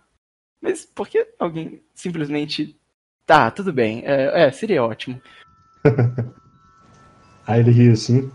[0.60, 2.76] mas por que alguém simplesmente.
[3.24, 4.02] Tá, tudo bem.
[4.04, 5.22] É, é seria ótimo.
[7.46, 8.32] Aí ele riu assim.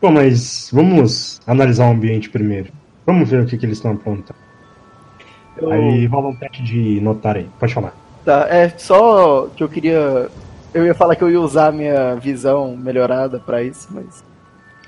[0.00, 2.72] Bom, mas vamos analisar o ambiente primeiro.
[3.04, 4.38] Vamos ver o que, que eles estão apontando.
[5.58, 5.70] Eu...
[5.72, 7.50] Aí rola um teste de notar aí.
[7.60, 8.03] Pode falar.
[8.24, 10.28] Tá, é só que eu queria.
[10.72, 14.24] Eu ia falar que eu ia usar minha visão melhorada para isso, mas.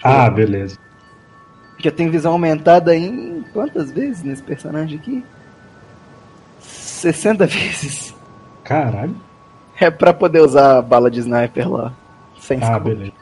[0.03, 0.79] Ah, beleza.
[1.79, 5.25] Já tem visão aumentada em quantas vezes nesse personagem aqui?
[6.61, 8.15] 60 vezes.
[8.65, 9.15] Caralho.
[9.79, 11.93] É pra poder usar a bala de sniper lá.
[12.41, 13.13] Sem ah, beleza.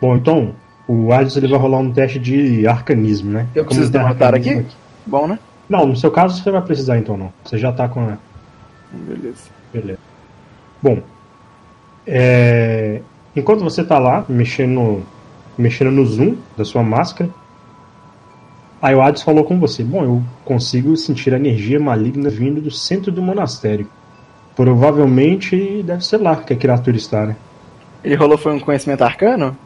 [0.00, 0.54] Bom, então,
[0.88, 3.46] o Ades ele vai rolar um teste de arcanismo, né?
[3.54, 4.50] Eu preciso derrotar aqui?
[4.50, 4.76] aqui?
[5.06, 5.38] Bom, né?
[5.68, 7.32] Não, no seu caso você vai precisar então não.
[7.44, 8.18] Você já tá com a.
[8.92, 9.50] Beleza.
[9.72, 9.98] Beleza.
[10.82, 11.02] Bom.
[12.06, 13.00] É...
[13.34, 15.02] Enquanto você tá lá, mexendo,
[15.56, 17.30] mexendo no zoom da sua máscara,
[18.82, 22.70] Aí o Hades falou com você: Bom, eu consigo sentir a energia maligna vindo do
[22.72, 23.86] centro do monastério.
[24.56, 27.36] Provavelmente deve ser lá que a criatura está, né?
[28.02, 29.56] Ele rolou foi um conhecimento arcano?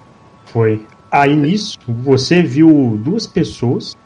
[0.44, 0.84] Foi.
[1.10, 3.96] Aí nisso, você viu duas pessoas.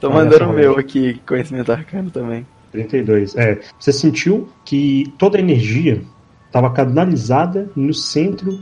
[0.00, 2.46] Tô mandando o meu aqui, conhecimento arcano também.
[2.72, 3.36] 32.
[3.36, 3.60] É.
[3.78, 6.02] Você sentiu que toda a energia
[6.46, 8.58] estava canalizada no centro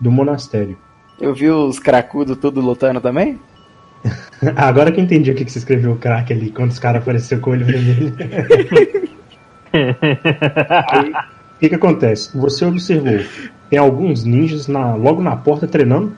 [0.00, 0.76] do monastério.
[1.20, 3.38] Eu vi os cracudos tudo lutando também?
[4.56, 7.40] Agora que eu entendi o que, que você escreveu crack ali, quando os caras apareceram
[7.40, 8.14] com o olho vermelho.
[9.72, 12.36] Aí, o que, que acontece?
[12.36, 13.18] Você observou,
[13.70, 16.14] tem alguns ninjas na, logo na porta treinando,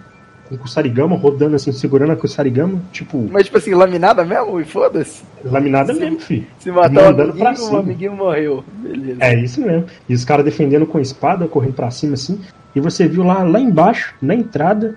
[0.48, 3.28] com o Kusarigama, rodando assim, segurando a Kusarigama, tipo.
[3.30, 4.60] Mas tipo assim, laminada mesmo?
[4.60, 5.24] E foda-se?
[5.44, 6.46] Laminada se, mesmo, filho.
[6.58, 8.64] Se matar o amiguinho, o amiguinho morreu.
[8.78, 9.18] Beleza.
[9.20, 9.86] É isso mesmo.
[10.08, 12.40] E os caras defendendo com a espada, correndo pra cima assim.
[12.74, 14.94] E você viu lá, lá embaixo, na entrada,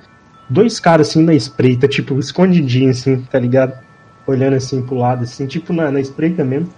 [0.49, 3.73] dois caras assim na espreita, tipo, escondidinho assim, tá ligado?
[4.27, 6.69] Olhando assim pro lado, assim, tipo na, na espreita mesmo.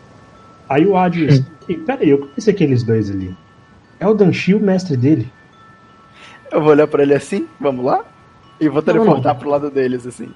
[0.69, 1.43] Aí o Adios,
[1.86, 3.36] pera aí, eu conheço aqueles dois ali.
[3.99, 5.29] É o Danchi, o mestre dele.
[6.51, 8.03] Eu vou olhar pra ele assim, vamos lá?
[8.62, 10.30] E vou teleportar pro lado deles, assim.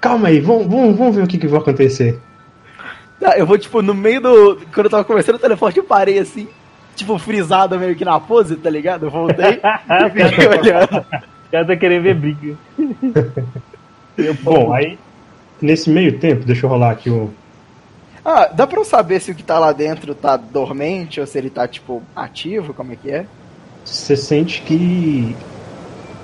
[0.00, 2.20] Calma aí, vamos, vamos, vamos ver o que, que vai acontecer.
[3.36, 4.60] Eu vou, tipo, no meio do.
[4.74, 6.46] Quando eu tava começando o teleporte, eu parei assim,
[6.94, 9.06] tipo, frisado meio que na pose, tá ligado?
[9.06, 11.06] Eu voltei e fiquei olhando
[11.52, 12.56] cara tá querendo ver briga.
[14.42, 14.98] Bom, aí,
[15.60, 17.30] nesse meio tempo, deixa eu rolar aqui o.
[18.24, 21.36] Ah, dá pra eu saber se o que tá lá dentro tá dormente ou se
[21.36, 22.72] ele tá, tipo, ativo?
[22.72, 23.26] Como é que é?
[23.84, 25.36] Você sente que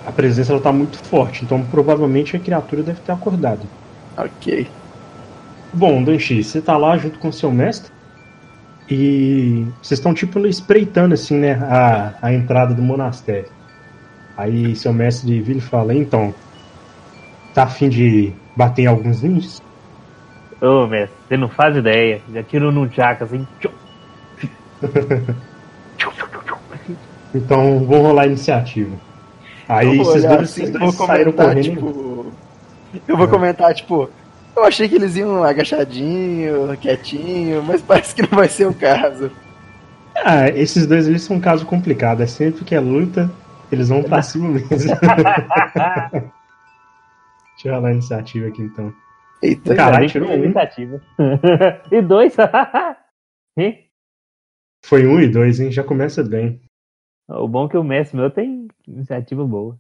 [0.09, 3.68] a presença ela tá muito forte, então provavelmente a criatura deve ter acordado.
[4.16, 4.66] Ok.
[5.71, 7.92] Bom, Danchi, você tá lá junto com seu mestre
[8.88, 13.51] e vocês estão tipo espreitando assim, né, a, a entrada do monastério.
[14.35, 16.33] Aí seu mestre vira e fala, então,
[17.53, 19.61] tá afim de bater em alguns ninjas?
[20.62, 22.23] Ô, mestre, você não faz ideia.
[22.33, 23.47] Já tiro no jaca assim.
[27.35, 29.08] então vamos rolar a iniciativa.
[29.68, 31.62] Aí esses dois, assim, esses dois saíram correndo.
[31.62, 32.26] Tipo,
[33.07, 33.31] eu vou é.
[33.31, 34.11] comentar, tipo,
[34.57, 39.31] eu achei que eles iam agachadinho, quietinho, mas parece que não vai ser o caso.
[40.16, 42.22] Ah, esses dois eles são um caso complicado.
[42.22, 43.31] É sempre que é luta,
[43.70, 44.68] eles vão pra cima mesmo.
[44.78, 44.96] Deixa
[47.64, 48.92] eu rolar a iniciativa aqui então.
[49.42, 50.44] Eita, caralho, tirou um.
[50.44, 51.00] Iniciativa.
[51.92, 52.35] e dois?
[54.85, 55.70] Foi um e dois, hein?
[55.70, 56.61] Já começa bem.
[57.29, 59.79] O bom é que o mestre meu tem iniciativa boa.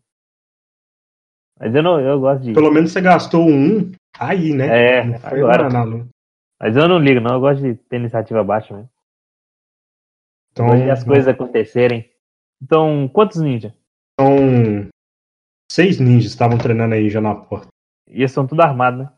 [1.58, 2.52] Mas eu não, eu gosto de.
[2.52, 4.98] Pelo menos você gastou um aí, né?
[4.98, 5.68] É, não foi agora.
[5.68, 6.06] Na, na
[6.60, 7.34] Mas eu não ligo, não.
[7.34, 8.90] Eu gosto de ter iniciativa baixa mesmo.
[10.52, 12.08] Então, eu gosto de as coisas acontecerem.
[12.62, 13.72] Então, quantos ninjas?
[14.20, 14.88] São
[15.70, 17.68] seis ninjas estavam treinando aí já na porta.
[18.08, 19.12] E eles são tudo armados, né?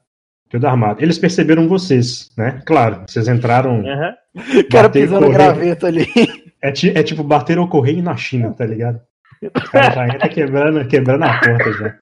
[0.49, 1.01] Tudo armado.
[1.01, 2.61] Eles perceberam vocês, né?
[2.67, 3.81] Claro, vocês entraram.
[3.81, 4.15] Uhum.
[4.61, 6.07] O cara pisando graveto ali.
[6.63, 9.01] É, é, tipo bater ou correr na China, tá ligado?
[9.43, 11.99] O cara já entra quebrando, quebrando a porta já.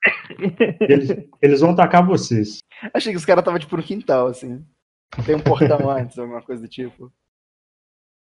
[0.81, 2.59] Eles, eles vão atacar vocês.
[2.93, 4.65] Achei que os caras estavam tipo no quintal, assim.
[5.25, 7.13] Tem um portão antes, alguma coisa do tipo.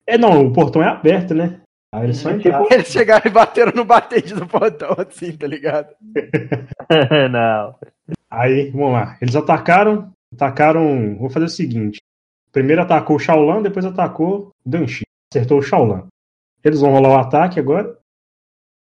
[0.08, 1.62] É, não, o portão é aberto, né?
[1.94, 2.68] Aí eles só entraram.
[2.72, 5.94] Eles chegaram e bateram no batente do portão, assim, tá ligado?
[7.32, 7.76] Não.
[8.32, 9.16] Aí, vamos lá.
[9.22, 10.12] Eles atacaram.
[10.34, 11.16] Atacaram.
[11.20, 12.02] Vou fazer o seguinte.
[12.52, 15.04] Primeiro atacou o Shaolan, depois atacou o Danchi.
[15.32, 16.08] Acertou o Shaolan.
[16.64, 17.98] Eles vão rolar o ataque agora.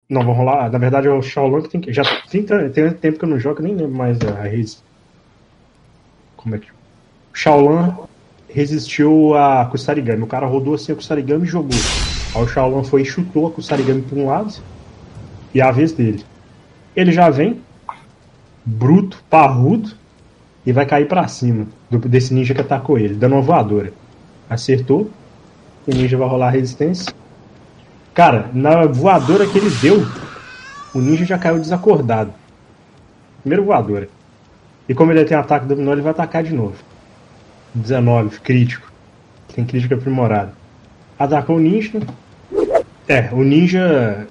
[0.08, 0.70] Não, vão rolar.
[0.70, 1.92] Na verdade, é o Shaolan que tem que.
[1.92, 4.82] Já tem, tem tempo que eu não jogo, nem lembro mais a raiz.
[6.36, 6.70] Como é que.
[6.70, 7.96] O Shaolan.
[8.48, 10.22] resistiu a Kusarigami.
[10.22, 11.78] O cara rodou assim a Kusarigami e jogou.
[12.34, 14.54] Aí o Shaolin foi e chutou a Kusarigami para um lado.
[15.54, 16.24] E a vez dele.
[16.94, 17.60] Ele já vem,
[18.64, 19.90] bruto, parrudo,
[20.64, 23.92] e vai cair para cima do, desse ninja que atacou ele, dando uma voadora.
[24.48, 25.10] Acertou.
[25.86, 27.12] O ninja vai rolar a resistência.
[28.14, 30.06] Cara, na voadora que ele deu,
[30.94, 32.32] o ninja já caiu desacordado.
[33.40, 34.08] Primeiro voadora.
[34.86, 36.76] E como ele tem ataque dominó, ele vai atacar de novo.
[37.74, 38.92] 19, crítico.
[39.54, 40.52] Tem crítica aprimorada.
[41.18, 42.00] Atacou o ninja.
[43.08, 44.26] É, o ninja.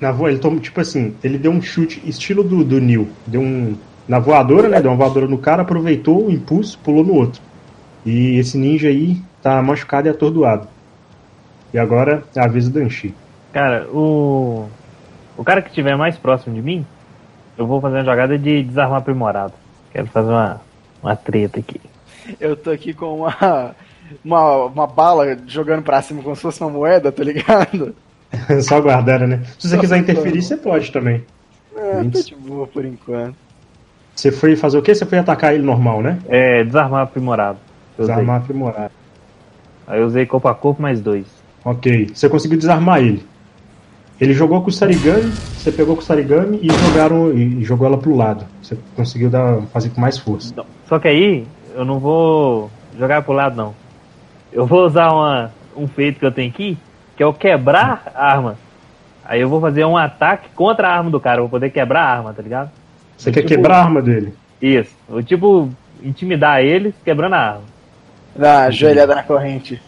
[0.00, 3.08] Na voa, ele tomou, tipo assim, ele deu um chute estilo do, do Neil.
[3.26, 3.76] Deu um.
[4.08, 4.80] Na voadora, né?
[4.80, 7.40] Deu uma voadora no cara, aproveitou o impulso, pulou no outro.
[8.04, 10.68] E esse ninja aí tá machucado e atordoado.
[11.72, 13.14] E agora é a vez do Danchi.
[13.52, 14.68] Cara, o.
[15.36, 16.86] O cara que estiver mais próximo de mim,
[17.58, 19.52] eu vou fazer uma jogada de desarmar aprimorado.
[19.92, 20.60] Quero fazer uma,
[21.02, 21.80] uma treta aqui.
[22.40, 23.74] Eu tô aqui com uma,
[24.24, 27.94] uma, uma bala jogando pra cima como se fosse uma moeda, tá ligado?
[28.62, 29.42] Só guardando, né?
[29.58, 31.24] Se você Só quiser interferir, você pode também.
[31.76, 33.36] É, tô de boa por enquanto.
[34.14, 34.94] Você foi fazer o quê?
[34.94, 36.18] Você foi atacar ele normal, né?
[36.26, 37.58] É, desarmar aprimorado.
[37.98, 38.92] Desarmar aprimorado.
[39.86, 41.26] Aí eu usei corpo a corpo mais dois.
[41.66, 42.10] Ok.
[42.14, 43.26] Você conseguiu desarmar ele.
[44.20, 47.98] Ele jogou com o Sarigami, você pegou com o Sarigami e jogaram e jogou ela
[47.98, 48.46] pro lado.
[48.62, 50.54] Você conseguiu dar, fazer com mais força.
[50.56, 50.64] Não.
[50.88, 53.74] Só que aí eu não vou jogar pro lado não.
[54.52, 56.78] Eu vou usar uma, um feito que eu tenho aqui,
[57.16, 58.56] que é o quebrar arma.
[59.24, 62.02] Aí eu vou fazer um ataque contra a arma do cara, eu vou poder quebrar
[62.02, 62.70] a arma, tá ligado?
[63.18, 64.32] Você quer tipo, quebrar a arma dele?
[64.62, 64.94] Isso.
[65.10, 65.68] Eu tipo
[66.00, 67.64] intimidar eles quebrando a arma.
[68.36, 69.82] Dá joelhada na corrente.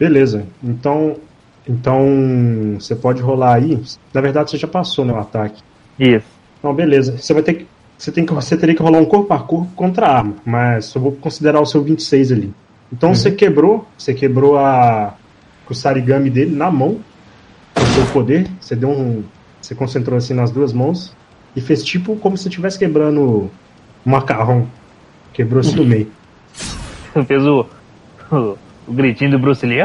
[0.00, 0.46] Beleza.
[0.64, 1.16] Então
[1.70, 3.80] então, você pode rolar aí.
[4.12, 5.62] Na verdade, você já passou no ataque.
[5.98, 6.26] Isso.
[6.58, 7.16] Então, beleza.
[7.16, 7.66] Você vai ter que.
[7.96, 10.94] Você, tem que, você teria que rolar um corpo a corpo contra a arma, mas
[10.94, 12.54] eu vou considerar o seu 26 ali.
[12.90, 13.14] Então uhum.
[13.14, 15.14] você quebrou, você quebrou a
[15.68, 16.98] o sarigami dele na mão,
[17.74, 18.48] com o seu poder.
[18.58, 19.22] Você deu um,
[19.60, 21.14] você concentrou assim nas duas mãos
[21.54, 23.50] e fez tipo como se estivesse quebrando
[24.04, 24.66] um macarrão.
[25.32, 26.10] Quebrou assim no meio.
[27.26, 27.66] fez o,
[28.32, 28.56] o,
[28.90, 29.80] o, gritinho do Bruce Lee.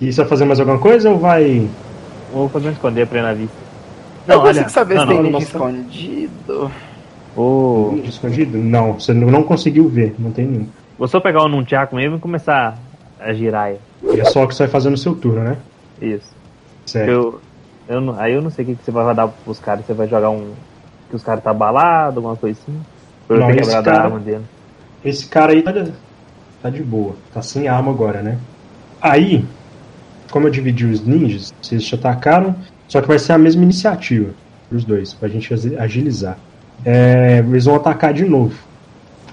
[0.00, 1.68] e você vai fazer mais alguma coisa ou vai.
[2.32, 3.56] Vou fazer um esconder pra ir na vista.
[4.26, 6.70] Não, eu consigo saber não, se tem ninja escondido.
[7.36, 7.90] Oh.
[7.92, 8.58] Ninja escondido?
[8.58, 10.68] Não, você não conseguiu ver, não tem nenhum.
[10.98, 12.78] Vou só pegar o um Nunchaku mesmo e começar
[13.18, 13.72] a girar.
[14.02, 15.56] E é só o que você vai fazer no seu turno, né?
[16.00, 16.30] Isso.
[16.86, 17.08] Certo.
[17.08, 17.40] Eu,
[17.88, 19.84] eu não, aí eu não sei o que, que você vai dar pros caras.
[19.84, 20.52] Você vai jogar um.
[21.08, 22.80] Que os caras tá abalado, alguma coisa assim.
[23.26, 24.44] Pra eu não, ter quebrado cara, a arma dele.
[25.04, 25.72] Esse cara aí tá
[26.62, 27.16] tá de boa.
[27.32, 28.38] Tá sem arma agora, né?
[29.00, 29.44] Aí,
[30.30, 32.54] como eu dividi os ninjas, vocês te atacaram,
[32.86, 34.34] só que vai ser a mesma iniciativa
[34.70, 36.38] os dois, pra gente agilizar.
[36.84, 38.54] É, eles vão atacar de novo.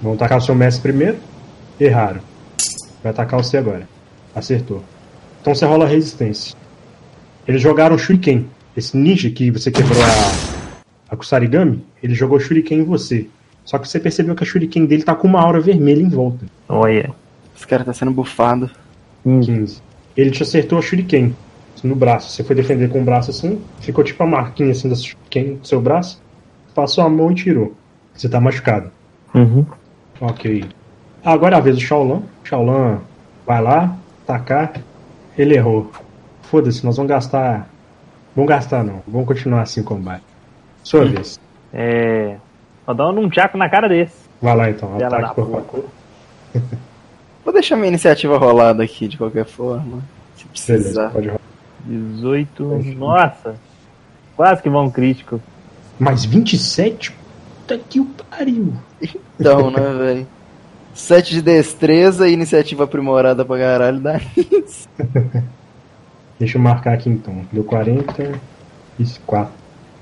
[0.02, 1.18] Vão atacar o seu mestre primeiro.
[1.78, 2.20] Erraram.
[3.02, 3.88] Vai atacar você agora.
[4.34, 4.82] Acertou.
[5.40, 6.56] Então você rola resistência.
[7.46, 8.48] Eles jogaram Shuriken.
[8.76, 13.26] Esse ninja que você quebrou a, a Kusarigami, ele jogou Shuriken em você.
[13.68, 16.46] Só que você percebeu que a Shuriken dele tá com uma aura vermelha em volta.
[16.66, 17.12] Olha.
[17.54, 18.70] Esse cara tá sendo bufado.
[19.22, 19.82] 15.
[20.16, 21.36] Ele te acertou a Shuriken
[21.84, 22.32] no braço.
[22.32, 25.68] Você foi defender com o braço assim, ficou tipo a marquinha assim da Shuriken do
[25.68, 26.18] seu braço,
[26.74, 27.74] passou a mão e tirou.
[28.14, 28.90] Você tá machucado.
[29.34, 29.66] Uhum.
[30.18, 30.64] Ok.
[31.22, 32.22] Agora é a vez do Shaolan.
[32.44, 33.02] Shaolan
[33.46, 33.94] vai lá,
[34.26, 34.80] tacar.
[35.36, 35.92] Ele errou.
[36.40, 37.68] Foda-se, nós vamos gastar.
[38.34, 39.02] Vamos gastar não.
[39.06, 40.24] Vamos continuar assim o combate.
[40.82, 41.10] Sua hum.
[41.10, 41.38] vez.
[41.70, 42.38] É.
[42.88, 44.16] Vou dar um tchaco na cara desse.
[44.40, 45.84] Vai lá então, ataque a corpo.
[47.44, 50.02] Vou deixar minha iniciativa rolada aqui de qualquer forma.
[50.34, 51.08] Se precisar.
[51.08, 51.40] Beleza, pode rolar.
[51.84, 52.64] 18.
[52.96, 53.56] Nossa!
[54.34, 55.38] Quase que vão crítico.
[55.98, 57.12] Mais 27?
[57.12, 58.72] Puta que o pariu!
[59.38, 60.26] Então, né, velho?
[60.94, 64.88] 7 de destreza e iniciativa aprimorada pra caralho dá isso.
[66.40, 67.44] Deixa eu marcar aqui então.
[67.52, 68.40] Deu 40
[68.98, 69.57] e 4.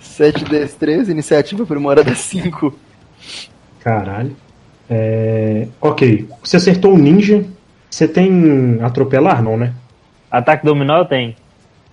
[0.06, 2.74] 7 destreza, iniciativa aprimorada 5.
[3.80, 4.36] Caralho.
[4.88, 5.68] É...
[5.80, 6.28] Ok.
[6.42, 7.44] Você acertou o ninja.
[7.90, 9.72] Você tem atropelar, não, né?
[10.30, 11.34] Ataque dominó tenho.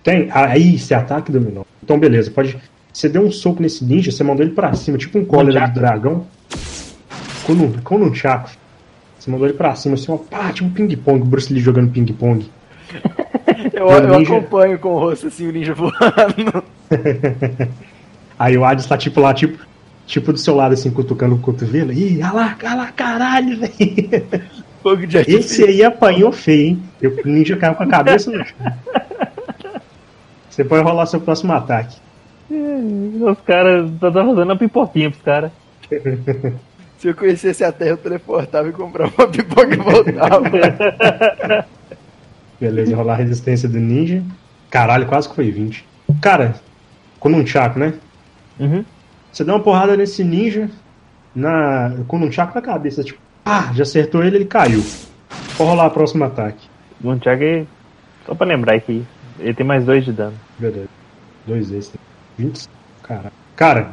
[0.02, 0.28] Tem?
[0.30, 1.62] Ah, aí, você ataque dominó.
[1.82, 2.30] Então, beleza.
[2.30, 2.58] Pode.
[2.92, 5.74] Você deu um soco nesse ninja, você mandou ele pra cima, tipo um cólera de
[5.74, 6.26] dragão.
[7.82, 8.50] Com um chaco.
[9.18, 11.90] Você mandou ele pra cima, assim, uma pá, tipo um ping-pong, o Bruce Lee jogando
[11.90, 12.50] ping-pong.
[13.72, 14.36] eu, eu ninja...
[14.36, 16.62] acompanho com o rosto assim, o ninja voando.
[18.38, 19.64] Aí o Hades tá tipo lá, tipo,
[20.06, 21.92] tipo do seu lado, assim, cutucando o cotovelo.
[21.92, 25.24] Ih, olha lá, olha lá, caralho, velho.
[25.26, 26.82] Esse aí apanhou feio, hein?
[27.02, 28.56] O ninja caiu com a cabeça no chão.
[30.50, 31.96] Você pode rolar seu próximo ataque.
[32.50, 35.50] Os caras, tá fazendo uma pipoquinha pros caras.
[36.98, 41.66] Se eu conhecesse a Terra, eu teleportava e comprava uma pipoca e voltava.
[42.60, 44.22] Beleza, rolar a resistência do ninja.
[44.70, 45.84] Caralho, quase que foi 20.
[46.20, 46.54] Cara,
[47.18, 47.94] com um chaco, né?
[48.58, 48.84] Uhum.
[49.32, 50.70] Você dá uma porrada nesse ninja
[51.34, 54.82] na, com um chaco na cabeça, tipo, ah, já acertou ele, ele caiu.
[55.56, 56.68] Vou rolar o próximo ataque.
[57.00, 57.66] Nunchak,
[58.24, 59.04] só pra lembrar aqui,
[59.38, 60.34] ele tem mais dois de dano.
[60.58, 60.88] Beleza.
[61.46, 62.00] Dois extra.
[62.38, 62.68] 20.
[63.02, 63.32] Cara.
[63.56, 63.92] Cara,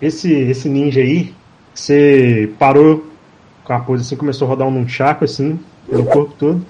[0.00, 1.34] esse, esse ninja aí,
[1.74, 3.06] você parou
[3.64, 5.58] com a pose assim, começou a rodar um nunchaku assim,
[5.88, 6.64] pelo corpo todo.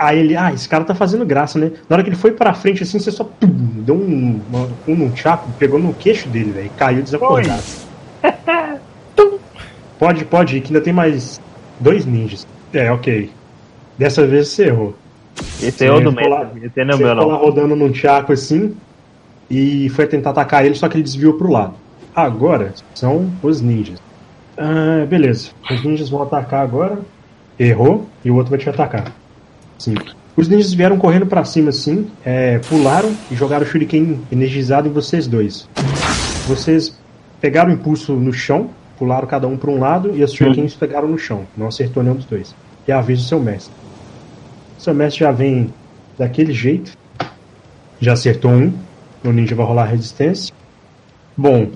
[0.00, 1.72] Aí ele, ah, esse cara tá fazendo graça, né?
[1.86, 4.96] Na hora que ele foi pra frente assim, você só pum, deu um, uma, um
[4.96, 7.62] nunchaku, pegou no queixo dele, velho, caiu desacordado.
[9.98, 11.38] pode, pode ir, que ainda tem mais
[11.78, 12.46] dois ninjas.
[12.72, 13.30] É, ok.
[13.98, 14.96] Dessa vez você errou.
[15.62, 17.36] Esse é o do mestre, esse não é Você meu ficou lá não.
[17.36, 18.74] rodando num tchaco assim
[19.50, 21.74] e foi tentar atacar ele, só que ele desviou pro lado.
[22.16, 23.98] Agora são os ninjas.
[24.56, 25.50] Ah, beleza.
[25.70, 26.98] Os ninjas vão atacar agora.
[27.58, 29.19] Errou e o outro vai te atacar.
[29.80, 29.94] Sim.
[30.36, 34.92] Os ninjas vieram correndo pra cima assim, é, pularam e jogaram o shuriken energizado em
[34.92, 35.66] vocês dois.
[36.46, 36.94] Vocês
[37.40, 38.68] pegaram o impulso no chão,
[38.98, 41.46] pularam cada um pra um lado e os shurikens pegaram no chão.
[41.56, 42.54] Não acertou nenhum dos dois.
[42.86, 43.72] E avisa o seu mestre.
[44.76, 45.72] Seu mestre já vem
[46.18, 46.92] daquele jeito.
[47.98, 48.74] Já acertou um.
[49.24, 50.54] O ninja vai rolar resistência.
[51.34, 51.70] Bom,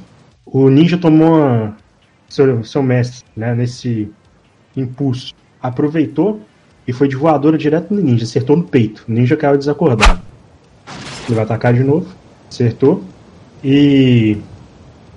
[0.44, 1.74] o ninja tomou uma...
[2.28, 4.10] seu, seu mestre, né, nesse
[4.76, 5.32] impulso.
[5.62, 6.42] Aproveitou
[6.86, 8.24] e foi de voadora direto no ninja.
[8.24, 9.04] Acertou no peito.
[9.08, 10.20] O ninja caiu desacordado.
[11.26, 12.06] Ele vai atacar de novo.
[12.50, 13.02] Acertou.
[13.62, 14.36] E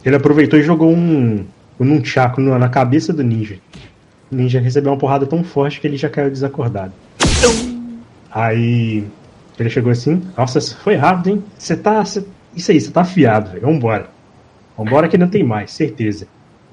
[0.05, 1.45] ele aproveitou e jogou um,
[1.79, 2.01] um
[2.37, 3.57] na na cabeça do ninja.
[4.31, 6.93] O ninja recebeu uma porrada tão forte que ele já caiu desacordado.
[8.31, 9.03] Aí
[9.59, 11.43] ele chegou assim, nossa, foi rápido, hein?
[11.57, 12.03] Você tá.
[12.05, 12.23] cê-
[12.55, 13.61] Isso aí, você tá afiado, velho.
[13.65, 14.09] Vambora.
[14.77, 16.27] Vambora que não tem mais, certeza.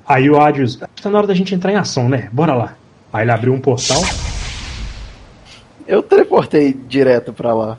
[0.06, 2.28] Aí o Adios, tá na hora da gente entrar em ação, né?
[2.30, 2.74] Bora lá.
[3.12, 4.02] Aí ele abriu um portal,
[5.86, 7.78] Eu teleportei direto pra lá.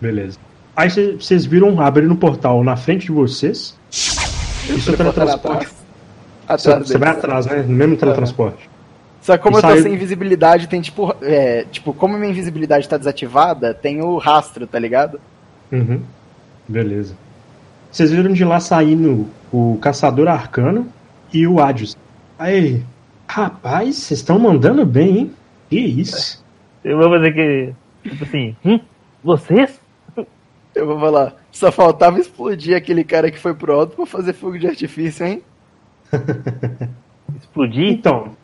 [0.00, 0.38] beleza.
[0.74, 3.76] Aí cê- vocês viram abrindo um portal na frente de vocês.
[4.68, 5.68] Eu Isso é teletransporte.
[6.48, 7.56] Você vai atrás, né?
[7.62, 8.70] No mesmo teletransporte.
[9.20, 11.14] Só que como E eu tô saiu- sem invisibilidade, tem tipo.
[11.22, 15.20] É, tipo, como minha invisibilidade tá desativada, tem o rastro, tá ligado?
[15.70, 16.00] Uhum.
[16.66, 17.14] Beleza.
[17.90, 20.88] Vocês viram de lá saindo o Caçador Arcano
[21.32, 21.96] e o Adios.
[22.38, 22.82] Aí,
[23.28, 25.32] rapaz, vocês estão mandando bem, hein?
[25.68, 26.41] Que isso?
[26.84, 27.74] Eu vou fazer que.
[28.08, 28.80] Tipo assim, hum?
[29.22, 29.80] Vocês?
[30.74, 31.34] Eu vou falar.
[31.50, 35.42] Só faltava explodir aquele cara que foi pro alto pra fazer fogo de artifício, hein?
[37.36, 37.88] Explodir?
[37.88, 38.34] Então,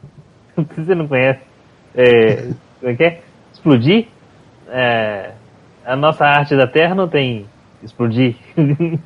[0.76, 1.40] Você não conhece.
[1.94, 2.48] É,
[2.80, 3.20] como é que é?
[3.52, 4.08] Explodir?
[4.68, 5.32] É,
[5.84, 7.46] a nossa arte da Terra não tem
[7.82, 8.36] explodir.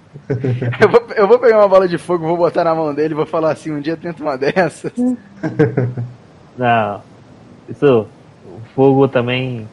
[0.80, 3.16] Eu vou, eu vou pegar uma bola de fogo, vou botar na mão dele e
[3.16, 4.92] vou falar assim: um dia tenta uma dessas.
[6.56, 7.02] não.
[7.68, 8.06] Isso.
[8.74, 9.68] Fogo também.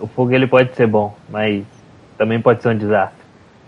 [0.00, 1.64] O fogo ele pode ser bom, mas
[2.18, 3.16] também pode ser um desastre.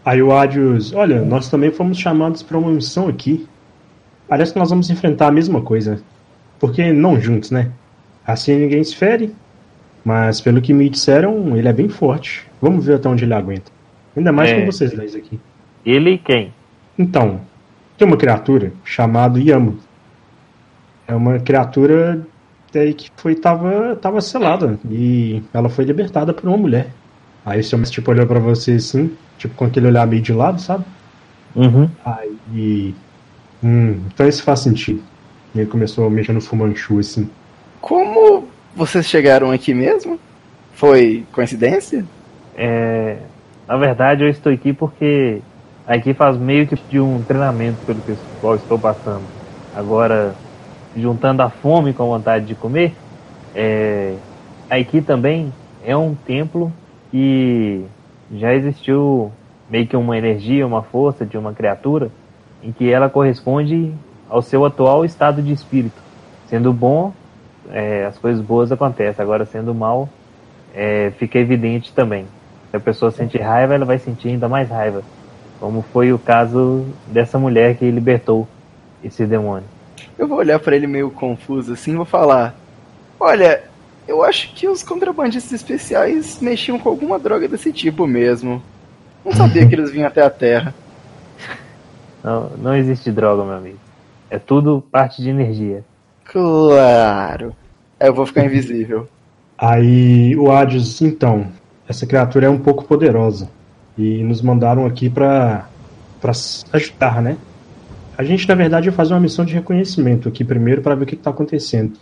[0.05, 3.47] aí o Adios, olha, nós também fomos chamados para uma missão aqui.
[4.27, 6.03] Parece que nós vamos enfrentar a mesma coisa.
[6.59, 7.71] Porque não juntos, né?
[8.27, 9.35] Assim ninguém se fere.
[10.05, 12.47] Mas pelo que me disseram, ele é bem forte.
[12.61, 13.71] Vamos ver até onde ele aguenta.
[14.17, 14.61] Ainda mais É.
[14.61, 15.39] com vocês dois aqui.
[15.85, 16.53] Ele e quem?
[16.99, 17.41] Então,
[17.97, 19.79] tem uma criatura chamada Yamo.
[21.07, 22.21] É uma criatura
[22.73, 26.89] daí que foi tava tava selada e ela foi libertada por uma mulher.
[27.45, 30.33] Aí o seu mestre tipo olhou pra você assim, tipo com aquele olhar meio de
[30.33, 30.85] lado, sabe?
[31.57, 31.89] Uhum.
[32.05, 32.95] Aí,
[33.63, 35.03] hum, então isso faz sentido.
[35.55, 37.29] E ele começou a mexer no Fumanchu assim.
[37.81, 40.19] Como vocês chegaram aqui mesmo?
[40.75, 42.05] Foi coincidência?
[42.57, 43.17] É,
[43.67, 45.39] na verdade, eu estou aqui porque
[45.87, 49.23] aqui faz meio que de um treinamento pelo que- qual estou passando.
[49.77, 50.35] Agora,
[51.01, 52.95] juntando a fome com a vontade de comer,
[53.55, 54.15] é,
[54.69, 55.53] aqui também
[55.85, 56.73] é um templo
[57.11, 57.85] que
[58.33, 59.33] já existiu
[59.71, 62.11] meio que uma energia, uma força de uma criatura
[62.63, 63.93] em que ela corresponde
[64.29, 66.01] ao seu atual estado de espírito.
[66.47, 67.13] Sendo bom,
[67.71, 69.23] é, as coisas boas acontecem.
[69.23, 70.09] Agora, sendo mal,
[70.75, 72.27] é, fica evidente também.
[72.71, 75.03] Se a pessoa sente raiva, ela vai sentir ainda mais raiva.
[75.61, 78.47] Como foi o caso dessa mulher que libertou
[79.03, 79.78] esse demônio.
[80.19, 82.55] Eu vou olhar pra ele meio confuso assim e vou falar:
[83.19, 83.63] Olha,
[84.07, 88.63] eu acho que os contrabandistas especiais mexiam com alguma droga desse tipo mesmo.
[89.25, 90.75] Não sabia que eles vinham até a Terra.
[92.23, 93.79] Não, não existe droga, meu amigo.
[94.29, 95.85] É tudo parte de energia.
[96.25, 97.55] Claro.
[97.99, 99.09] Aí eu vou ficar invisível.
[99.57, 101.47] Aí o Adios, então,
[101.89, 103.49] essa criatura é um pouco poderosa.
[103.97, 105.69] E nos mandaram aqui pra,
[106.21, 107.37] pra s- ajudar, né?
[108.19, 111.07] A gente, na verdade, ia fazer uma missão de reconhecimento aqui primeiro para ver o
[111.07, 111.93] que está acontecendo.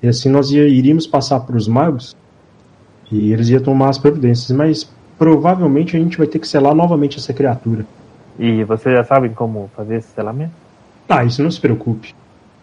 [0.00, 2.14] E assim nós ia, iríamos passar para os magos
[3.10, 7.18] e eles iam tomar as providências, mas provavelmente a gente vai ter que selar novamente
[7.18, 7.84] essa criatura.
[8.38, 10.52] E vocês já sabem como fazer esse selamento?
[11.08, 12.14] Ah, isso não se preocupe.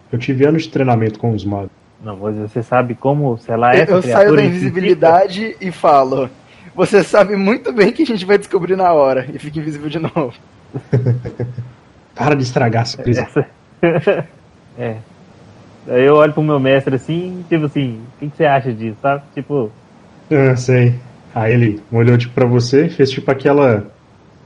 [0.09, 1.71] Eu tive anos de treinamento com os magos.
[2.01, 4.13] Não, mas você sabe como selar essa Eu criatura?
[4.13, 6.29] saio da invisibilidade e falo.
[6.73, 9.27] Você sabe muito bem que a gente vai descobrir na hora.
[9.33, 10.33] E fica invisível de novo.
[12.15, 13.21] Para de estragar a surpresa.
[13.21, 13.47] Essa-
[14.77, 14.95] é.
[15.87, 18.97] Aí eu olho pro meu mestre assim, tipo assim, o que, que você acha disso,
[19.01, 19.23] sabe?
[19.33, 19.71] Tipo,
[20.29, 20.93] Ah, sei.
[21.33, 23.85] Aí ele olhou tipo pra você, fez tipo aquela.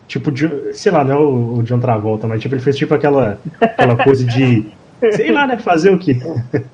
[0.08, 0.74] Tipo de.
[0.74, 3.96] Sei lá, não é o, o John Travolta, mas tipo, ele fez tipo aquela, aquela
[3.98, 4.72] coisa de.
[5.12, 5.58] Sei lá, né?
[5.58, 6.18] Fazer o quê?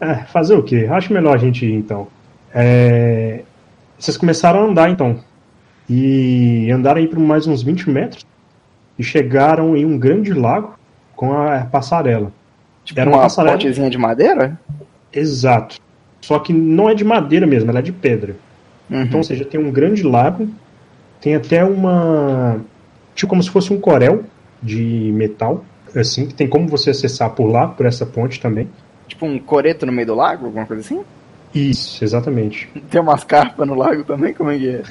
[0.00, 0.88] É, fazer o quê?
[0.90, 2.08] Acho melhor a gente ir então.
[2.52, 3.42] É,
[3.96, 5.20] Vocês começaram a andar então.
[5.88, 8.26] E andaram aí por mais uns 20 metros.
[8.98, 10.74] E chegaram em um grande lago
[11.16, 12.32] com a passarela.
[12.84, 13.56] Tipo Era uma uma passarela.
[13.56, 14.58] pontezinha de madeira?
[15.12, 15.76] Exato.
[16.20, 18.36] Só que não é de madeira mesmo, ela é de pedra.
[18.90, 19.02] Uhum.
[19.02, 20.48] Então, ou seja, tem um grande lago,
[21.20, 22.60] tem até uma.
[23.14, 24.24] Tipo como se fosse um corel
[24.62, 25.64] de metal,
[25.94, 28.68] assim, que tem como você acessar por lá, por essa ponte também.
[29.08, 31.02] Tipo um coreto no meio do lago, alguma coisa assim?
[31.54, 32.68] Isso, exatamente.
[32.90, 34.32] Tem umas carpas no lago também?
[34.32, 34.82] Como é que é?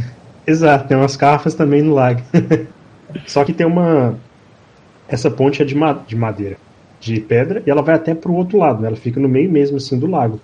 [0.46, 2.22] Exato, tem umas carpas também no lago.
[3.26, 4.16] Só que tem uma.
[5.08, 5.94] Essa ponte é de, ma...
[5.94, 6.58] de madeira,
[7.00, 8.88] de pedra, e ela vai até pro outro lado, né?
[8.88, 10.40] ela fica no meio mesmo assim do lago.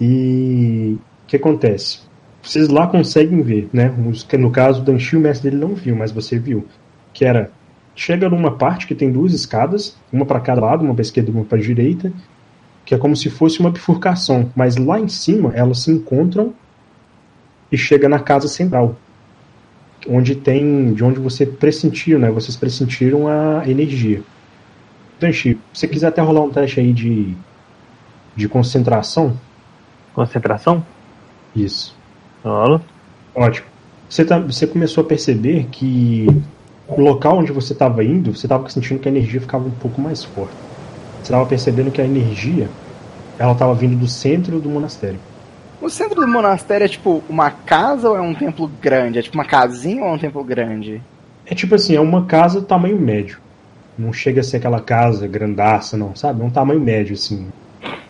[0.00, 2.00] E o que acontece?
[2.42, 3.94] Vocês lá conseguem ver, né?
[4.38, 6.66] No caso do Danchi, o mestre dele não viu, mas você viu.
[7.12, 7.50] Que era.
[7.94, 11.34] Chega numa parte que tem duas escadas, uma para cada lado, uma para esquerda e
[11.34, 12.10] uma para direita,
[12.84, 16.54] que é como se fosse uma bifurcação, mas lá em cima elas se encontram
[17.70, 18.96] e chega na casa central,
[20.08, 22.30] onde tem, de onde você pressentiu, né?
[22.30, 24.22] Vocês pressentiram a energia.
[25.20, 27.34] Danchi, se você quiser até rolar um teste aí de
[28.34, 29.38] de concentração,
[30.14, 30.84] concentração?
[31.54, 31.94] isso.
[32.42, 32.80] Rolo.
[33.34, 33.66] Ótimo.
[34.08, 36.26] Você, tá, você começou a perceber que
[36.88, 40.00] o local onde você estava indo, você estava sentindo que a energia ficava um pouco
[40.00, 40.54] mais forte.
[41.16, 42.68] Você estava percebendo que a energia
[43.38, 45.18] ela estava vindo do centro do monastério.
[45.82, 49.18] O centro do monastério é tipo uma casa ou é um templo grande?
[49.18, 51.02] É tipo uma casinha ou é um templo grande?
[51.44, 53.38] É tipo assim, é uma casa tamanho médio.
[53.98, 56.40] Não chega a ser aquela casa grandaça, não, sabe?
[56.40, 57.48] É um tamanho médio, assim.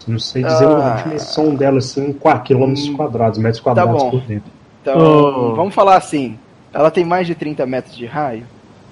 [0.07, 0.95] Não sei dizer Ah.
[0.95, 4.11] a dimensão dela, assim, 4 quilômetros Hum, quadrados, metros quadrados bom.
[4.11, 4.51] por dentro.
[4.83, 5.55] Então, Oh.
[5.55, 6.39] vamos falar assim.
[6.75, 8.45] Ela tem mais de 30 metros de raio?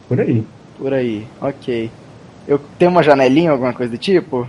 [0.08, 0.44] Por aí.
[0.78, 1.90] Por aí, ok.
[2.48, 4.46] Eu tenho uma janelinha, alguma coisa do tipo?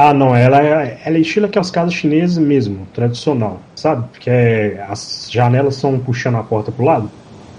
[0.00, 4.06] Ah, não, ela é, ela é estilo aquelas casas chinesas mesmo, tradicional, sabe?
[4.12, 7.10] Porque é- as janelas são puxando a porta pro lado.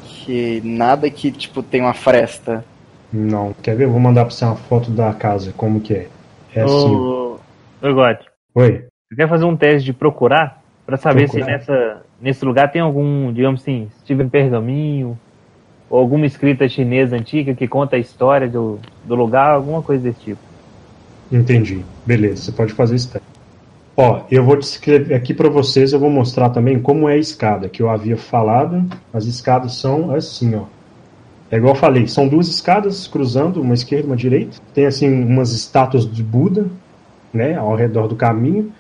[0.06, 2.64] Que nada que, tipo, tem uma fresta.
[3.12, 3.84] Não, quer ver?
[3.86, 6.08] Eu vou mandar pra você uma foto da casa, como que é.
[6.56, 6.96] É assim.
[6.96, 7.38] Ô,
[7.82, 8.18] ô God,
[8.56, 8.86] Oi.
[9.10, 10.62] você quer fazer um teste de procurar?
[10.86, 11.46] Pra saber Procurar?
[11.46, 15.20] se nessa, nesse lugar tem algum, digamos assim, se tiver um pergaminho,
[15.90, 20.22] ou alguma escrita chinesa antiga que conta a história do, do lugar, alguma coisa desse
[20.22, 20.40] tipo.
[21.32, 21.84] Entendi.
[22.10, 23.22] Beleza, você pode fazer isso.
[23.96, 27.70] Ó, eu vou descrever aqui pra vocês, eu vou mostrar também como é a escada,
[27.70, 28.84] que eu havia falado.
[29.14, 30.64] As escadas são assim, ó.
[31.52, 34.58] É igual eu falei, são duas escadas cruzando, uma esquerda e uma direita.
[34.74, 36.66] Tem assim umas estátuas de Buda,
[37.32, 38.72] né, ao redor do caminho.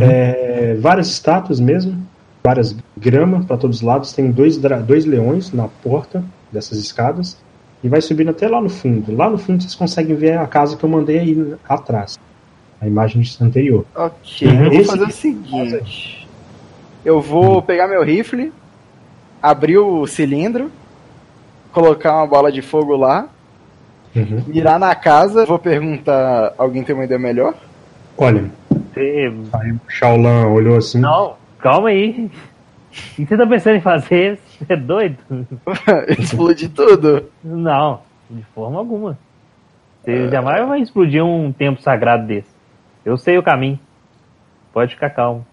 [0.00, 1.96] É, várias estátuas mesmo,
[2.42, 4.12] várias grama para todos os lados.
[4.12, 7.38] Tem dois, dois leões na porta dessas escadas
[7.84, 9.14] e vai subindo até lá no fundo.
[9.14, 12.18] Lá no fundo vocês conseguem ver a casa que eu mandei aí atrás,
[12.80, 13.84] a imagem anterior.
[13.94, 14.64] Ok, Uhum.
[14.64, 16.28] eu vou fazer o seguinte.
[17.04, 18.52] Eu vou pegar meu rifle,
[19.42, 20.70] abrir o cilindro,
[21.72, 23.28] colocar uma bola de fogo lá,
[24.14, 24.42] Uhum.
[24.46, 27.54] mirar na casa, vou perguntar, alguém tem uma ideia melhor?
[28.16, 28.50] Olha,
[28.92, 30.98] Você- aí o Shaolan olhou assim.
[30.98, 32.30] Não, calma aí.
[32.90, 34.38] O que você tá pensando em fazer?
[34.58, 35.18] Você é doido?
[36.18, 37.26] Explodir tudo?
[37.44, 39.16] Não, de forma alguma.
[40.02, 42.48] Você jamais vai explodir um templo sagrado desse.
[43.08, 43.80] Eu sei o caminho.
[44.70, 45.46] Pode ficar calmo.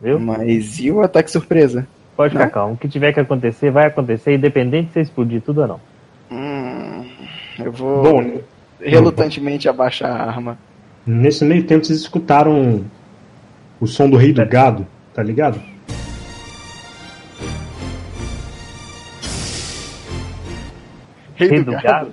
[0.00, 0.20] Viu?
[0.20, 1.84] Mas e o ataque surpresa?
[2.16, 2.52] Pode ficar Não?
[2.52, 2.74] calmo.
[2.74, 5.80] O que tiver que acontecer, vai acontecer, independente de você explodir tudo ou não.
[6.30, 7.04] Hum,
[7.58, 8.40] eu vou Bom,
[8.80, 10.56] relutantemente abaixar a arma.
[11.04, 12.84] nesse meio tempo vocês escutaram
[13.80, 15.60] o som do rei do gado, tá ligado?
[21.34, 21.82] Rei, Rei do, do gado?
[21.82, 22.10] gado?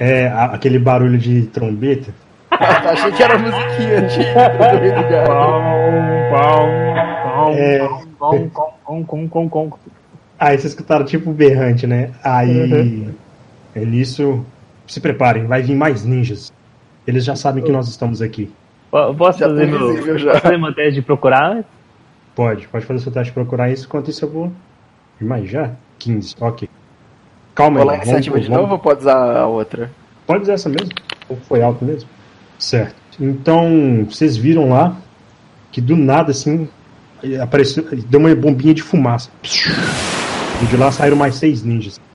[0.00, 2.12] É aquele barulho de trombeta.
[2.92, 5.32] Achei que era a musiquinha antiga do Rei do Gado.
[7.56, 7.78] É.
[8.18, 8.50] Com,
[8.84, 9.78] com, com, com, com.
[10.38, 12.10] Aí vocês escutaram tipo berrante, né?
[12.24, 13.06] Aí
[13.74, 14.44] é nisso.
[14.86, 16.52] Se preparem, vai vir mais ninjas.
[17.06, 18.52] Eles já sabem que nós estamos aqui.
[18.90, 20.38] Po- Posso Já fazer tô meu, já.
[20.40, 21.64] fazer meu teste de procurar?
[22.34, 23.86] Pode, pode fazer seu teste de procurar isso.
[23.86, 24.52] Enquanto isso eu vou.
[25.20, 25.70] Mas já?
[25.98, 26.68] 15, ok.
[27.54, 27.82] Calma aí.
[27.82, 29.90] a vamos- iniciativa de vamos- novo ou pode usar a outra?
[30.26, 30.90] Pode usar essa mesmo?
[31.28, 32.08] Ou foi alto mesmo?
[32.58, 32.94] Certo.
[33.20, 34.96] Então, vocês viram lá
[35.70, 36.68] que do nada, assim,
[37.40, 39.30] apareceu, deu uma bombinha de fumaça.
[40.62, 42.00] E de lá saíram mais seis ninjas.